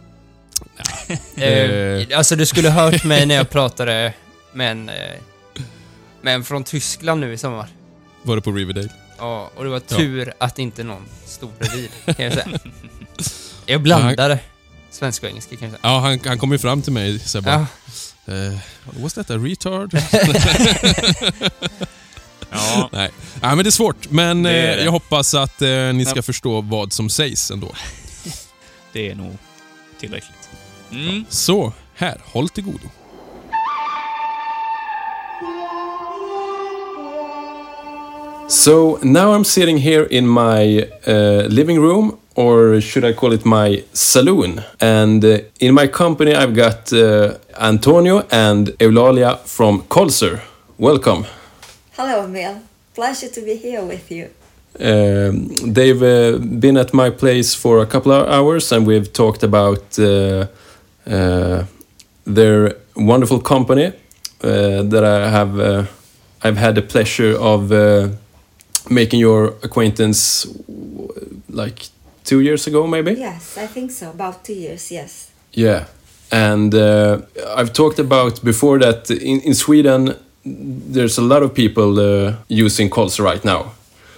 Eh. 1.37 1.43
eh, 1.45 2.07
alltså, 2.19 2.37
du 2.37 2.47
skulle 2.47 2.71
hört 2.71 3.05
mig 3.05 3.27
när 3.27 3.35
jag 3.35 3.51
pratade 3.51 4.13
med 4.53 4.71
en, 4.71 4.89
eh, 4.89 4.95
med 6.23 6.35
en 6.35 6.45
från 6.45 6.65
Tyskland 6.65 7.21
nu 7.21 7.33
i 7.33 7.39
sommar. 7.39 7.69
Var 8.23 8.37
det 8.37 8.43
på 8.43 8.53
Riverdale? 8.53 8.89
Ja, 9.19 9.51
och 9.57 9.65
det 9.65 9.71
var 9.71 9.81
tur 9.81 10.33
att 10.39 10.59
inte 10.59 10.83
någon 10.85 11.05
stod 11.27 11.51
bredvid, 11.59 11.91
kan 12.17 12.25
jag 12.25 12.33
säga. 12.35 12.47
Jag 13.67 13.81
blandade 13.83 14.39
svenska 14.91 15.27
och 15.27 15.31
engelska, 15.31 15.57
kan 15.57 15.69
jag 15.69 15.71
säga. 15.71 15.93
Ja, 15.93 15.99
han, 15.99 16.21
han 16.27 16.39
kom 16.39 16.53
ju 16.53 16.59
fram 16.59 16.83
till 16.83 16.93
mig 16.93 17.19
så 17.19 17.37
jag 17.37 17.45
bara, 17.45 17.67
Ja, 18.25 18.35
eh, 18.35 18.59
was 19.03 19.15
that 19.15 19.31
a 19.31 19.37
retard? 19.37 19.95
Ja, 22.51 22.89
Nej. 22.93 23.11
Nej, 23.43 23.57
men 23.57 23.59
det 23.65 23.69
är 23.69 23.71
svårt. 23.71 24.11
Men 24.11 24.43
Det 24.43 24.51
är 24.51 24.71
eh, 24.71 24.77
det. 24.77 24.85
jag 24.85 24.93
hoppas 24.93 25.35
att 25.35 25.63
eh, 25.63 25.69
ni 25.71 26.05
ska 26.05 26.17
Ja. 26.19 26.23
förstå 26.23 26.61
vad 26.61 26.93
som 26.93 27.11
sägs 27.11 27.51
ändå. 27.51 27.69
det 28.93 29.11
är 29.11 29.15
nog 29.15 29.37
tillräckligt. 30.01 30.49
Mm. 30.93 31.25
Så, 31.29 31.73
här, 31.95 32.21
håll 32.25 32.49
till 32.49 32.65
godo. 32.65 32.89
So 38.49 38.99
now 39.03 39.33
I'm 39.33 39.45
sitting 39.45 39.79
here 39.79 40.05
in 40.11 40.27
my 40.29 40.83
uh, 41.07 41.47
living 41.49 41.81
room, 41.81 42.19
or 42.35 42.81
should 42.81 43.05
I 43.05 43.13
call 43.13 43.33
it 43.33 43.45
my 43.45 43.85
saloon? 43.93 44.61
And 44.81 45.25
uh, 45.25 45.39
in 45.61 45.73
my 45.75 45.87
company, 45.87 46.35
I've 46.35 46.55
got 46.55 46.93
uh, 46.93 47.35
Antonio 47.61 48.25
and 48.31 48.71
Eulalia 48.81 49.39
from 49.45 49.83
Colser. 49.89 50.41
Welcome. 50.79 51.27
Hello, 52.01 52.25
Emil. 52.25 52.63
pleasure 52.95 53.29
to 53.29 53.43
be 53.43 53.57
here 53.57 53.85
with 53.85 54.11
you. 54.11 54.31
Um, 54.79 55.49
they've 55.75 56.03
uh, 56.03 56.39
been 56.39 56.79
at 56.79 56.95
my 56.95 57.11
place 57.11 57.55
for 57.55 57.81
a 57.81 57.87
couple 57.87 58.11
of 58.13 58.27
hours 58.27 58.73
and 58.73 58.87
we've 58.87 59.13
talked 59.13 59.43
about 59.43 59.99
uh, 59.99 60.47
uh, 61.07 61.65
their 62.25 62.77
wonderful 62.97 63.39
company 63.39 63.89
uh, 63.89 64.83
that 64.85 65.05
I 65.05 65.29
have 65.29 65.61
uh, 65.61 65.85
I've 66.43 66.57
had 66.57 66.75
the 66.75 66.83
pleasure 66.83 67.37
of 67.39 67.71
uh, 67.71 68.09
making 68.89 69.21
your 69.21 69.49
acquaintance 69.63 70.47
like 71.51 71.89
two 72.25 72.41
years 72.41 72.67
ago 72.67 72.87
maybe 72.87 73.13
Yes, 73.13 73.59
I 73.59 73.67
think 73.67 73.91
so. 73.91 74.09
About 74.09 74.43
two 74.43 74.55
years, 74.55 74.91
yes. 74.91 75.31
yeah 75.53 75.85
and 76.33 76.75
I've 77.59 77.75
talked 77.75 77.99
about 77.99 78.43
before 78.43 78.79
that 78.79 79.11
in, 79.11 79.41
in 79.41 79.55
Sweden 79.55 80.15
there's 80.45 81.19
a 81.19 81.23
lot 81.23 81.43
of 81.43 81.53
people 81.55 81.99
uh, 82.01 82.35
using 82.49 82.91
Colsa 82.91 83.23
right 83.25 83.45
now 83.45 83.73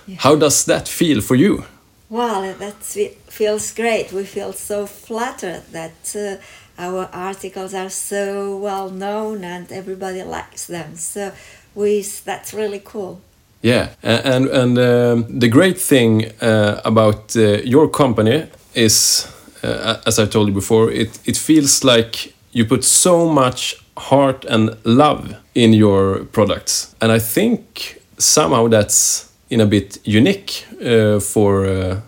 Yeah. 0.06 0.16
how 0.18 0.36
does 0.36 0.64
that 0.64 0.88
feel 0.88 1.20
for 1.20 1.36
you 1.36 1.64
Well, 2.12 2.54
that 2.58 2.84
feels 3.28 3.72
great. 3.74 4.12
We 4.12 4.24
feel 4.24 4.52
so 4.52 4.86
flattered 4.86 5.62
that 5.72 6.14
uh, 6.14 6.36
our 6.78 7.08
articles 7.12 7.72
are 7.74 7.88
so 7.90 8.56
well 8.58 8.90
known 8.90 9.44
and 9.44 9.72
everybody 9.72 10.22
likes 10.22 10.66
them. 10.66 10.96
So 10.96 11.32
we 11.74 12.02
that's 12.24 12.52
really 12.52 12.80
cool. 12.84 13.20
Yeah, 13.62 13.88
and 14.02 14.48
and 14.48 14.78
um, 14.78 15.40
the 15.40 15.48
great 15.48 15.80
thing 15.80 16.32
uh, 16.42 16.80
about 16.84 17.36
uh, 17.36 17.62
your 17.64 17.88
company 17.88 18.46
is, 18.74 19.26
uh, 19.64 19.96
as 20.06 20.18
I 20.18 20.26
told 20.26 20.48
you 20.48 20.54
before, 20.54 20.92
it 20.92 21.18
it 21.24 21.36
feels 21.38 21.82
like 21.84 22.34
you 22.52 22.66
put 22.66 22.84
so 22.84 23.26
much 23.32 23.81
heart 23.96 24.44
and 24.44 24.76
love 24.84 25.34
in 25.54 25.72
your 25.72 26.24
products, 26.32 26.94
and 27.00 27.12
I 27.12 27.18
think 27.18 28.00
somehow 28.18 28.68
that's 28.68 29.28
in 29.50 29.60
a 29.60 29.66
bit 29.66 29.98
unique 30.04 30.66
uh, 30.84 31.20
for 31.20 31.66
uh, 31.66 32.00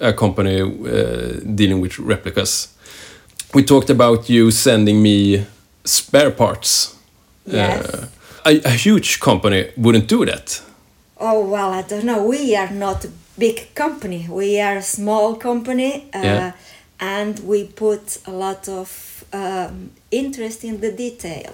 a, 0.00 0.08
a 0.08 0.12
company 0.12 0.60
uh, 0.60 1.40
dealing 1.54 1.80
with 1.80 1.98
replicas. 1.98 2.68
We 3.54 3.62
talked 3.62 3.90
about 3.90 4.28
you 4.28 4.50
sending 4.50 5.02
me 5.02 5.46
spare 5.84 6.30
parts. 6.30 6.94
Yes. 7.46 7.84
Uh, 7.86 8.06
a, 8.46 8.60
a 8.64 8.70
huge 8.70 9.20
company 9.20 9.70
wouldn't 9.76 10.08
do 10.08 10.24
that. 10.26 10.60
Oh 11.18 11.40
well, 11.48 11.70
I 11.72 11.82
don't 11.82 12.04
know. 12.04 12.26
We 12.26 12.56
are 12.56 12.70
not 12.70 13.04
a 13.04 13.08
big 13.38 13.74
company. 13.74 14.26
We 14.28 14.60
are 14.60 14.76
a 14.78 14.82
small 14.82 15.36
company, 15.36 16.08
uh, 16.14 16.20
Yeah. 16.22 16.52
and 17.00 17.38
we 17.40 17.64
put 17.64 18.18
a 18.26 18.30
lot 18.32 18.68
of 18.68 19.13
um, 19.34 19.90
interest 20.10 20.64
in 20.64 20.80
the 20.80 20.92
detail. 20.92 21.52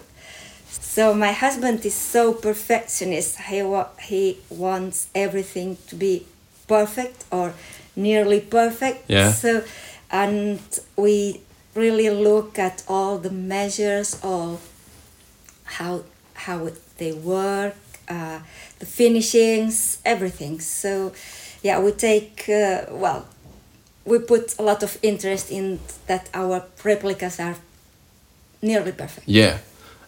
So 0.68 1.14
my 1.14 1.32
husband 1.32 1.84
is 1.87 1.94
so 1.94 2.32
perfectionist. 2.34 3.38
He 3.50 3.62
wa- 3.62 3.88
he 4.08 4.38
wants 4.50 5.08
everything 5.14 5.76
to 5.88 5.94
be 5.96 6.26
perfect 6.68 7.25
or 7.30 7.52
nearly 7.96 8.40
perfect. 8.40 8.99
Yeah. 9.08 9.32
So, 9.32 9.62
and 10.10 10.60
we 10.96 11.40
really 11.75 12.10
look 12.10 12.58
at 12.58 12.82
all 12.88 13.18
the 13.18 13.30
measures, 13.30 14.18
all 14.22 14.60
how 15.64 16.02
how 16.34 16.70
they 16.99 17.12
work, 17.12 17.76
uh, 18.08 18.40
the 18.78 18.87
finishings, 18.87 19.99
everything. 20.04 20.60
So, 20.60 21.12
yeah, 21.62 21.80
we 21.80 21.92
take 21.92 22.49
uh, 22.49 22.87
well, 22.90 23.26
we 24.04 24.18
put 24.18 24.58
a 24.58 24.62
lot 24.62 24.82
of 24.82 24.99
interest 25.02 25.50
in 25.50 25.78
that 26.06 26.28
our 26.34 26.64
replicas 26.84 27.38
are 27.40 27.56
nearly 28.62 28.93
perfect. 28.93 29.29
Yeah, 29.29 29.59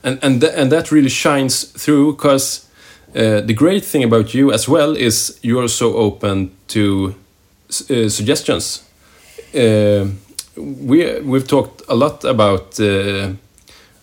and 0.05 0.19
and 0.23 0.41
th- 0.41 0.53
and 0.57 0.71
that 0.71 0.91
really 0.91 1.09
shines 1.11 1.65
through 1.85 2.13
because 2.17 2.67
uh, 3.15 3.41
the 3.47 3.55
great 3.55 3.85
thing 3.85 4.05
about 4.05 4.35
you 4.35 4.53
as 4.53 4.69
well 4.69 4.97
is 4.97 5.39
you 5.43 5.59
are 5.61 5.69
so 5.69 5.95
open 5.97 6.51
to 6.69 7.15
uh, 7.91 8.09
suggestions. 8.09 8.83
Uh, 9.55 10.07
we 10.57 11.21
we've 11.21 11.47
talked 11.47 11.83
a 11.89 11.95
lot 11.95 12.25
about. 12.25 12.79
Uh, 12.81 13.33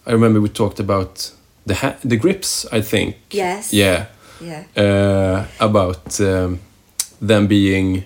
I 0.08 0.12
remember 0.12 0.40
we 0.42 0.50
talked 0.50 0.80
about 0.80 1.32
the 1.66 1.76
ha- 1.76 1.98
the 2.04 2.18
grips. 2.18 2.66
I 2.72 2.82
think. 2.82 3.16
Yes. 3.32 3.74
Yeah. 3.74 4.06
Yeah. 4.42 4.64
Uh, 4.76 5.46
about 5.60 6.20
um, 6.22 6.60
them 7.28 7.48
being 7.48 8.04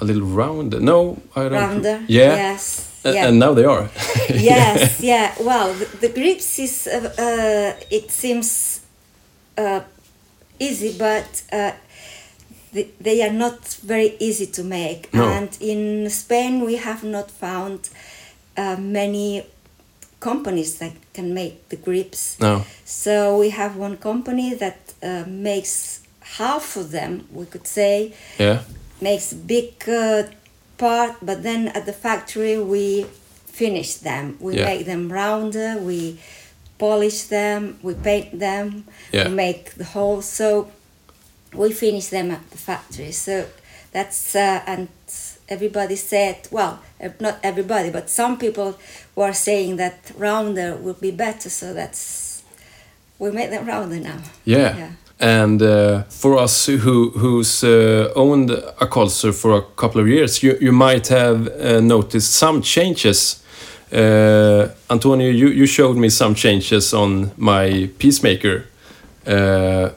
a 0.00 0.04
little 0.04 0.22
round. 0.36 0.80
No, 0.80 1.16
I 1.36 1.40
don't. 1.48 1.52
Rounder. 1.52 2.00
Yeah. 2.08 2.36
Yes. 2.36 2.88
A- 3.04 3.12
yeah. 3.14 3.26
And 3.28 3.38
now 3.38 3.54
they 3.54 3.64
are. 3.64 3.88
yes, 4.28 5.00
yeah. 5.00 5.34
Well, 5.40 5.74
the, 5.74 5.86
the 6.00 6.08
grips 6.08 6.58
is 6.58 6.86
uh, 6.86 7.12
uh, 7.18 7.84
it 7.90 8.10
seems 8.10 8.80
uh, 9.58 9.80
easy, 10.58 10.96
but 10.98 11.42
uh, 11.52 11.72
they, 12.72 12.88
they 13.00 13.22
are 13.22 13.32
not 13.32 13.64
very 13.84 14.16
easy 14.20 14.46
to 14.46 14.62
make. 14.64 15.12
No. 15.12 15.24
And 15.24 15.48
in 15.60 16.08
Spain, 16.10 16.64
we 16.64 16.76
have 16.76 17.04
not 17.04 17.30
found 17.30 17.88
uh, 18.56 18.76
many 18.78 19.44
companies 20.20 20.78
that 20.78 20.92
can 21.14 21.34
make 21.34 21.68
the 21.68 21.76
grips. 21.76 22.38
No. 22.40 22.64
So 22.84 23.38
we 23.38 23.50
have 23.50 23.76
one 23.76 23.96
company 23.96 24.54
that 24.54 24.78
uh, 25.02 25.24
makes 25.26 26.00
half 26.38 26.76
of 26.76 26.92
them, 26.92 27.26
we 27.32 27.46
could 27.46 27.66
say, 27.66 28.14
Yeah. 28.38 28.60
makes 29.00 29.32
big 29.32 29.74
part, 30.86 31.12
but 31.28 31.38
then 31.48 31.60
at 31.78 31.84
the 31.90 31.92
factory 32.06 32.54
we 32.74 33.06
finish 33.62 33.90
them. 34.08 34.24
We 34.46 34.52
Yeah. 34.56 34.64
make 34.70 34.82
them 34.92 35.02
rounder, 35.20 35.70
we 35.90 36.00
polish 36.78 37.20
them, 37.38 37.60
we 37.86 37.92
paint 37.94 38.28
them, 38.48 38.64
Yeah. 39.12 39.28
we 39.28 39.34
make 39.46 39.64
the 39.80 39.84
holes. 39.96 40.26
So 40.40 40.48
we 41.62 41.68
finish 41.84 42.06
them 42.16 42.30
at 42.36 42.44
the 42.54 42.58
factory. 42.70 43.12
So 43.12 43.34
that's 43.94 44.34
uh, 44.34 44.60
and 44.72 44.88
everybody 45.48 45.96
said, 45.96 46.36
well, 46.50 46.74
uh, 47.04 47.08
not 47.20 47.36
everybody, 47.42 47.90
but 47.90 48.04
some 48.10 48.36
people 48.44 48.68
were 49.14 49.34
saying 49.34 49.76
that 49.82 49.96
rounder 50.26 50.68
would 50.84 51.00
be 51.00 51.10
better. 51.26 51.50
So 51.50 51.66
that's 51.74 52.42
we 53.18 53.30
make 53.30 53.50
them 53.50 53.64
rounder 53.66 54.00
now. 54.00 54.20
Yeah. 54.44 54.76
Yeah. 54.78 54.92
And 55.22 55.62
uh, 55.62 56.02
for 56.08 56.36
us 56.36 56.66
who 56.66 57.10
who's 57.10 57.62
uh, 57.62 58.12
owned 58.16 58.50
a 58.50 58.86
Culture 58.86 59.32
for 59.32 59.56
a 59.56 59.62
couple 59.76 60.00
of 60.00 60.08
years, 60.08 60.42
you, 60.42 60.58
you 60.60 60.72
might 60.72 61.06
have 61.08 61.46
uh, 61.46 61.80
noticed 61.80 62.32
some 62.32 62.60
changes. 62.60 63.40
Uh, 63.92 64.68
Antonio, 64.90 65.30
you, 65.30 65.48
you 65.48 65.66
showed 65.66 65.96
me 65.96 66.08
some 66.08 66.34
changes 66.34 66.92
on 66.92 67.30
my 67.36 67.88
Peacemaker. 67.98 68.64
Uh, 69.24 69.30
uh, 69.30 69.90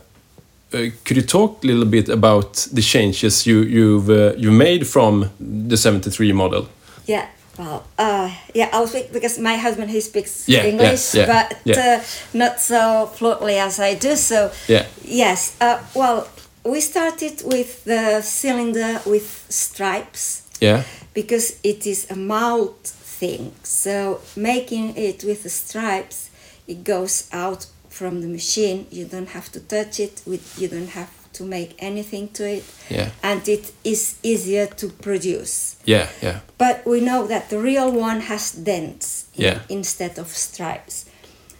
could 1.03 1.17
you 1.17 1.23
talk 1.23 1.63
a 1.63 1.67
little 1.67 1.85
bit 1.85 2.09
about 2.09 2.67
the 2.71 2.81
changes 2.81 3.47
you, 3.47 3.63
you've 3.63 4.09
you 4.37 4.51
made 4.51 4.85
from 4.85 5.31
the 5.39 5.77
73 5.77 6.33
model? 6.33 6.67
Yeah, 7.07 7.25
well, 7.57 7.83
uh, 7.97 8.29
yeah, 8.53 8.69
I'll 8.73 8.87
speak 8.87 9.11
because 9.13 9.39
my 9.39 9.55
husband 9.57 9.89
he 9.91 10.01
speaks 10.01 10.47
Yeah, 10.47 10.65
English, 10.65 11.15
yeah, 11.15 11.25
but 11.25 11.57
yeah. 11.65 11.99
Uh, 11.99 12.03
not 12.33 12.59
so 12.59 13.07
fluently 13.15 13.57
as 13.57 13.79
I 13.79 13.95
do. 13.95 14.15
So 14.15 14.51
Yeah. 14.67 14.85
yes, 15.03 15.55
uh, 15.61 15.79
well, 15.93 16.27
we 16.63 16.81
started 16.81 17.41
with 17.45 17.83
the 17.85 18.21
cylinder 18.21 19.01
with 19.05 19.45
stripes 19.49 20.41
Yeah, 20.61 20.83
because 21.13 21.55
it 21.63 21.85
is 21.85 22.07
a 22.09 22.15
mold 22.15 22.75
thing. 23.19 23.51
So 23.63 24.21
making 24.35 24.95
it 24.97 25.23
with 25.23 25.43
the 25.43 25.49
stripes, 25.49 26.29
it 26.67 26.83
goes 26.83 27.27
out 27.31 27.67
from 27.89 28.21
the 28.21 28.27
machine. 28.27 28.87
You 28.91 29.05
don't 29.05 29.29
have 29.29 29.49
to 29.53 29.59
touch 29.59 29.99
it. 29.99 30.21
With 30.25 30.43
you 30.59 30.67
don't 30.67 30.89
have 30.89 31.09
to 31.35 31.43
make 31.43 31.75
anything 31.79 32.27
to 32.33 32.43
it, 32.57 32.63
yeah, 32.89 33.09
and 33.21 33.47
it 33.47 33.71
is 33.83 34.15
easier 34.23 34.67
to 34.67 34.87
produce. 34.87 35.75
yeah, 35.85 36.07
yeah, 36.21 36.39
But 36.57 36.85
we 36.85 36.99
know 37.01 37.27
that 37.27 37.49
the 37.49 37.59
real 37.59 37.91
one 37.91 38.21
has 38.21 38.51
dents 38.51 39.25
in- 39.35 39.61
instead 39.69 40.17
of 40.19 40.27
stripes. 40.27 41.05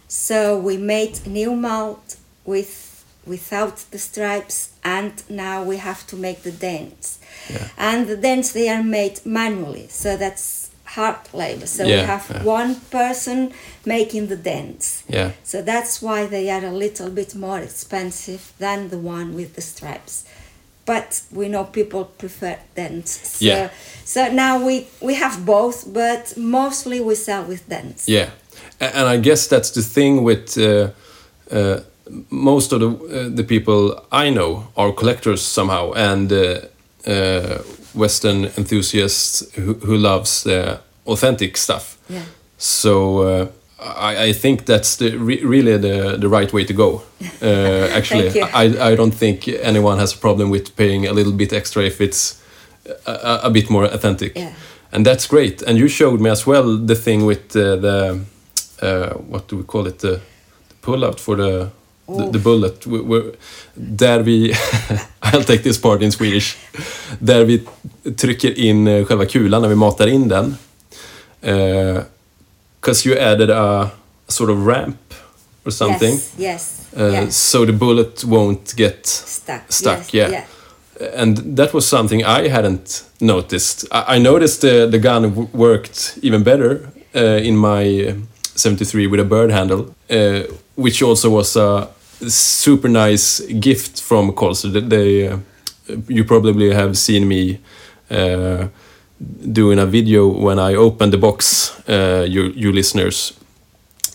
So 0.08 0.58
we 0.58 0.76
made 0.76 1.26
new 1.26 1.54
mold 1.56 2.16
with 2.44 2.82
without 3.26 3.76
the 3.90 3.98
stripes 3.98 4.70
and 4.84 5.12
now 5.28 5.60
we 5.64 5.76
have 5.78 6.06
to 6.06 6.16
make 6.16 6.42
the 6.42 6.52
dents. 6.52 7.18
Yeah. 7.50 7.68
And 7.76 8.06
the 8.06 8.16
dents 8.16 8.52
they 8.52 8.68
are 8.68 8.84
made 8.84 9.20
manually. 9.24 9.88
So 9.88 10.16
that's 10.16 10.65
hard 10.96 11.16
labor. 11.32 11.66
So 11.66 11.82
Yeah, 11.84 12.00
we 12.00 12.06
have 12.06 12.24
yeah. 12.30 12.42
one 12.58 12.74
person 12.90 13.52
making 13.84 14.28
the 14.28 14.36
dents. 14.36 15.02
yeah, 15.08 15.30
So 15.44 15.62
that's 15.62 16.00
why 16.02 16.26
they 16.26 16.50
are 16.50 16.64
a 16.66 16.72
little 16.72 17.10
bit 17.10 17.34
more 17.34 17.60
expensive 17.62 18.40
than 18.58 18.88
the 18.88 18.98
one 18.98 19.34
with 19.34 19.54
the 19.54 19.62
stripes. 19.62 20.24
But 20.86 21.22
we 21.32 21.48
know 21.48 21.64
people 21.64 22.04
prefer 22.18 22.56
dents. 22.76 23.10
So, 23.38 23.44
Yeah. 23.44 23.68
so 24.04 24.20
now 24.32 24.66
we, 24.66 24.86
we 25.00 25.14
have 25.14 25.44
both, 25.44 25.84
but 25.92 26.34
mostly 26.36 27.00
we 27.00 27.14
sell 27.14 27.44
with 27.48 27.68
dents. 27.68 28.08
Yeah, 28.08 28.30
and 28.80 29.08
I 29.08 29.16
guess 29.20 29.48
that's 29.48 29.70
the 29.70 29.82
thing 29.82 30.24
with 30.24 30.56
uh, 30.58 30.90
uh, 31.50 31.80
most 32.30 32.72
of 32.72 32.80
the 32.80 32.88
uh, 32.88 33.36
the 33.36 33.42
people 33.44 34.00
I 34.12 34.30
know 34.30 34.68
are 34.76 34.92
collectors 34.92 35.42
somehow, 35.42 35.92
and 35.94 36.32
uh, 36.32 36.60
uh, 37.06 37.58
Western 37.94 38.44
enthusiasts 38.56 39.42
who, 39.56 39.74
who 39.86 39.96
loves 39.96 40.42
the 40.42 40.78
authentic 41.06 41.56
stuff. 41.56 41.98
Yeah. 42.08 42.22
So 42.58 43.18
uh, 43.22 43.46
I, 43.78 44.28
I 44.28 44.32
think 44.32 44.64
that's 44.64 44.96
the 44.96 45.16
re 45.16 45.42
really 45.44 45.78
the 45.78 46.16
the 46.18 46.28
right 46.28 46.52
way 46.52 46.64
to 46.64 46.72
go. 46.72 47.02
Uh, 47.42 47.88
actually, 47.96 48.40
I 48.40 48.92
I 48.92 48.96
don't 48.96 49.14
think 49.14 49.48
anyone 49.48 49.98
has 49.98 50.14
a 50.14 50.18
problem 50.18 50.50
with 50.50 50.76
paying 50.76 51.06
a 51.06 51.12
little 51.12 51.32
bit 51.32 51.52
extra 51.52 51.82
if 51.84 52.00
it's 52.00 52.42
a, 53.06 53.40
a, 53.44 53.50
bit 53.50 53.70
more 53.70 53.84
authentic. 53.84 54.36
Yeah. 54.36 54.52
And 54.92 55.04
that's 55.06 55.26
great. 55.26 55.62
And 55.62 55.78
you 55.78 55.88
showed 55.88 56.20
me 56.20 56.30
as 56.30 56.46
well 56.46 56.86
the 56.86 56.94
thing 56.94 57.26
with 57.26 57.56
uh, 57.56 57.76
the 57.76 58.20
uh, 58.82 59.14
what 59.30 59.48
do 59.48 59.56
we 59.56 59.64
call 59.64 59.86
it 59.86 59.98
the, 59.98 60.20
the 60.68 60.74
pull 60.80 61.04
out 61.04 61.20
for 61.20 61.36
the 61.36 61.70
the, 62.08 62.30
the 62.30 62.38
bullet. 62.38 62.86
We're, 62.86 63.32
där 63.74 64.20
vi, 64.20 64.54
I'll 65.20 65.44
take 65.44 65.62
this 65.62 65.80
part 65.80 66.02
in 66.02 66.12
Swedish. 66.12 66.56
Där 67.18 67.44
vi 67.44 67.62
trycker 68.16 68.58
in 68.58 68.86
eh, 68.86 69.04
själva 69.04 69.26
kulan 69.26 69.62
när 69.62 69.68
vi 69.68 69.74
matar 69.74 70.06
in 70.06 70.28
den. 70.28 70.56
Because 71.46 73.04
you 73.04 73.14
added 73.16 73.50
a, 73.50 73.90
sort 74.28 74.50
of 74.50 74.66
ramp 74.66 74.98
or 75.64 75.70
something. 75.72 76.14
Yes, 76.14 76.34
yes, 76.38 76.82
Uh, 76.96 77.12
yes. 77.12 77.36
So 77.36 77.64
the 77.66 77.72
bullet 77.72 78.24
won't 78.24 78.74
get 78.76 79.06
Stuck. 79.06 79.62
stuck, 79.70 80.12
yes, 80.14 80.30
yeah. 80.32 81.22
and 81.22 81.56
that 81.56 81.72
was 81.72 81.86
something 81.88 82.24
I 82.24 82.48
hadn't 82.48 83.04
noticed. 83.20 83.84
I, 83.92 84.16
I 84.16 84.18
noticed 84.18 84.60
the 84.60 84.86
the 84.90 84.98
gun 84.98 85.48
worked 85.52 86.18
even 86.22 86.42
better 86.42 86.88
uh, 87.14 87.20
in 87.48 87.56
my 87.56 88.08
uh, 88.08 88.14
73 88.54 89.06
with 89.06 89.20
a 89.20 89.24
bird 89.24 89.50
handle, 89.50 89.80
uh, 90.10 90.42
which 90.76 91.02
also 91.02 91.30
was 91.30 91.56
a 91.56 91.88
super 92.28 92.88
nice 92.88 93.40
gift 93.60 94.00
from 94.02 94.32
Colster. 94.32 94.70
They, 94.72 94.80
they 94.80 95.38
you 96.08 96.24
probably 96.24 96.74
have 96.74 96.94
seen 96.94 97.28
me 97.28 97.58
uh, 98.10 98.66
doing 99.52 99.78
a 99.78 99.86
video 99.86 100.26
when 100.26 100.58
I 100.58 100.74
opened 100.74 101.12
the 101.12 101.18
box, 101.18 101.72
uh, 101.88 102.26
you 102.28 102.52
you 102.54 102.72
listeners, 102.72 103.32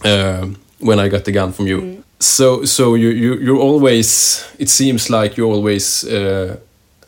uh, 0.06 0.48
when 0.80 1.00
I 1.00 1.10
got 1.10 1.24
the 1.24 1.32
gun 1.32 1.52
from 1.52 1.68
you. 1.68 2.04
So 2.20 2.66
so 2.66 2.96
you 2.96 3.10
you 3.10 3.40
you're 3.40 3.62
always 3.62 4.46
it 4.60 4.70
seems 4.70 5.10
like 5.10 5.38
you're 5.38 5.54
always 5.56 6.04
uh, 6.04 6.58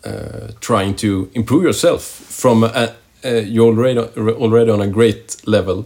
uh, 0.04 0.48
trying 0.60 0.96
to 0.96 1.30
improve 1.34 1.64
yourself 1.64 2.02
from 2.04 2.64
a, 2.64 2.96
uh, 3.24 3.30
you're 3.30 3.68
already 3.68 4.00
already 4.00 4.72
on 4.72 4.82
a 4.82 4.88
great 4.88 5.38
level, 5.46 5.86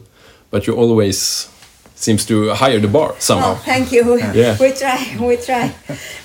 but 0.50 0.66
you 0.66 0.76
always 0.76 1.50
seems 1.96 2.26
to 2.26 2.54
higher 2.54 2.80
the 2.80 2.88
bar 2.88 3.16
somehow. 3.20 3.52
Oh, 3.52 3.56
thank 3.66 3.92
you. 3.92 4.18
Yeah. 4.34 4.58
we 4.62 4.72
try. 4.72 5.18
We 5.20 5.38
try. 5.38 5.76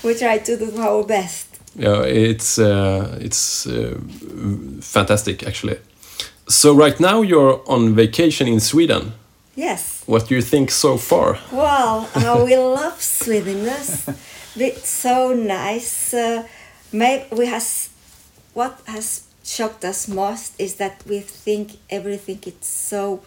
We 0.05 0.15
try 0.15 0.39
to 0.39 0.57
do 0.57 0.81
our 0.81 1.03
best. 1.05 1.51
Yeah, 1.76 2.02
it's 2.02 2.59
uh, 2.59 3.19
it's 3.21 3.67
uh, 3.67 3.99
fantastic 4.81 5.47
actually. 5.47 5.79
So 6.49 6.75
right 6.75 6.99
now 7.00 7.23
you're 7.23 7.61
on 7.67 7.95
vacation 7.95 8.49
in 8.49 8.61
Sweden. 8.61 9.12
Yes. 9.55 10.02
What 10.07 10.29
do 10.29 10.35
you 10.35 10.43
think 10.43 10.71
so 10.71 10.97
far? 10.97 11.38
Well, 11.50 12.09
uh, 12.14 12.43
we 12.45 12.57
love 12.57 13.00
Sweden. 13.00 13.67
It's 14.57 14.88
so 14.88 15.33
nice. 15.33 16.14
Uh, 16.14 16.47
maybe 16.93 17.25
we 17.33 17.47
has 17.47 17.88
what 18.55 18.79
has 18.87 19.25
shocked 19.45 19.85
us 19.85 20.09
most 20.09 20.55
is 20.59 20.75
that 20.76 21.02
we 21.09 21.21
think 21.21 21.73
everything 21.88 22.38
is 22.47 22.67
so 22.67 23.23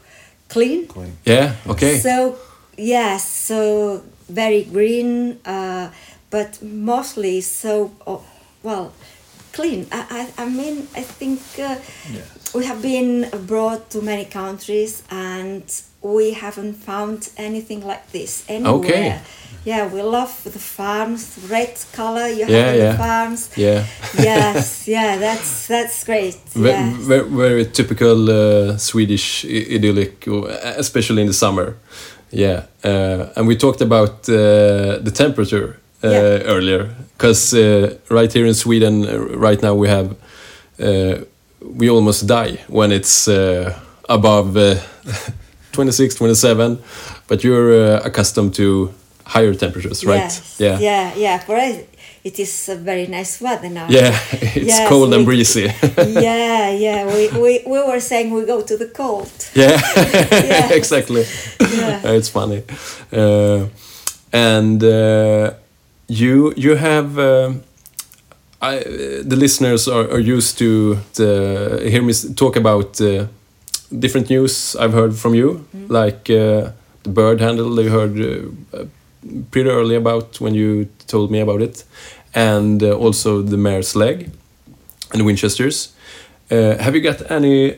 clean. 0.50 0.88
Clean. 0.88 1.18
Yeah. 1.25 1.56
Okay. 1.68 1.98
So 1.98 2.38
yes, 2.78 3.28
so 3.28 4.04
very 4.30 4.64
green, 4.64 5.40
uh, 5.46 5.90
but 6.30 6.62
mostly 6.62 7.42
so 7.42 7.92
oh, 8.06 8.24
well 8.65 8.91
clean. 9.53 9.88
I, 9.91 10.01
I, 10.38 10.43
I 10.43 10.45
mean, 10.50 10.77
I 11.01 11.03
think 11.19 11.39
uh, 11.60 11.75
we 12.57 12.65
have 12.65 12.81
been 12.81 13.24
abroad 13.39 13.79
to 13.91 14.01
many 14.01 14.25
countries 14.25 15.03
and 15.10 15.63
we 16.01 16.34
haven't 16.34 16.74
found 16.74 17.29
anything 17.38 17.81
like 17.88 18.03
this 18.12 18.43
anywhere. 18.50 18.75
Okay. 18.79 19.19
Yeah, 19.65 19.88
we 19.95 20.01
love 20.03 20.34
the 20.43 20.60
farms, 20.60 21.22
red 21.50 21.74
color 21.93 22.27
you 22.27 22.45
Yeah, 22.48 22.57
have 22.65 22.75
in 22.75 22.81
yeah. 22.81 22.91
the 22.91 22.98
farms. 22.98 23.50
yeah. 23.57 23.84
yes, 24.29 24.88
yeah, 24.88 25.17
that's 25.17 25.67
that's 25.67 26.03
great. 26.03 26.36
Ve- 26.53 26.69
Yeah. 26.69 26.93
Very, 27.10 27.29
very 27.29 27.65
typical 27.65 28.29
uh, 28.29 28.77
Swedish 28.77 29.45
idyllic, 29.45 30.27
especially 30.78 31.21
in 31.21 31.28
the 31.28 31.34
summer. 31.45 31.67
Yeah, 32.32 32.63
uh, 32.84 33.34
and 33.36 33.47
we 33.47 33.56
talked 33.56 33.82
about 33.82 34.30
uh, 34.30 34.36
the 35.06 35.12
temperature 35.13 35.78
uh, 36.06 36.12
Yeah. 36.12 36.44
earlier, 36.56 36.89
because 37.18 37.54
uh, 37.58 37.96
right 38.10 38.32
here 38.34 38.46
in 38.48 38.54
Sweden, 38.54 39.06
uh, 39.06 39.18
right 39.41 39.62
now 39.62 39.74
we 39.76 39.88
have 39.89 40.15
uh, 40.80 41.15
we 41.80 41.89
almost 41.89 42.28
die 42.28 42.58
when 42.68 42.91
it's 42.91 43.28
uh, 43.28 43.74
above 44.10 44.56
uh, 44.58 44.76
26, 45.72 46.15
27, 46.15 46.78
but 47.28 47.44
you're 47.44 47.74
uh, 47.98 48.02
accustomed 48.06 48.54
to 48.56 48.89
higher 49.26 49.54
temperatures, 49.54 50.06
right? 50.06 50.20
Yes. 50.22 50.56
Yeah. 50.60 50.80
Yeah, 50.80 51.13
yeah. 51.15 51.39
For 51.39 51.56
us, 51.56 51.76
it 52.24 52.39
is 52.39 52.70
a 52.70 52.76
very 52.76 53.08
nice 53.08 53.41
weather 53.41 53.70
now. 53.70 53.88
Yeah, 53.89 54.15
it's 54.32 54.68
Yes, 54.68 54.88
cold 54.89 55.13
and 55.13 55.26
breezy. 55.26 55.62
yeah, 55.98 56.70
yeah. 56.72 57.06
We, 57.15 57.30
we, 57.39 57.63
we 57.65 57.80
were 57.84 58.00
saying 58.00 58.32
we 58.34 58.46
go 58.46 58.62
to 58.62 58.78
the 58.78 58.88
cold. 58.88 59.32
Yeah, 59.56 59.80
Yeah. 60.46 60.70
exactly. 60.74 61.26
Yeah. 61.60 62.02
It's 62.13 62.30
funny. 62.30 62.63
Uh, 63.12 63.65
and 64.32 64.84
uh, 64.84 65.54
you 66.08 66.54
you 66.56 66.76
have 66.76 67.20
um 67.20 67.63
I, 68.62 68.80
the 68.80 69.36
listeners 69.36 69.88
are, 69.88 70.10
are 70.10 70.20
used 70.20 70.58
to 70.58 70.96
the, 71.15 71.88
hear 71.88 72.02
me 72.02 72.13
talk 72.36 72.56
about 72.56 73.00
uh, 73.00 73.28
different 74.00 74.30
news 74.30 74.76
I've 74.76 74.94
heard 74.94 75.15
from 75.15 75.36
you, 75.36 75.68
like 75.88 76.30
uh, 76.30 76.72
the 77.04 77.10
bird 77.10 77.41
handle 77.41 77.76
they 77.76 77.89
heard 77.89 78.20
uh, 78.20 78.78
uh, 78.78 78.86
pretty 79.52 79.70
early 79.70 79.96
about 79.96 80.39
when 80.41 80.56
you 80.56 80.88
told 81.08 81.30
me 81.32 81.41
about 81.41 81.62
it, 81.62 81.84
and 82.34 82.82
uh, 82.82 82.94
also 82.98 83.41
the 83.41 83.58
mare's 83.58 83.96
leg 83.96 84.32
and 85.12 85.20
the 85.22 85.24
Winchesters. 85.24 85.94
Uh, 86.50 86.78
have 86.78 86.96
you 86.96 87.02
got 87.02 87.30
any 87.30 87.78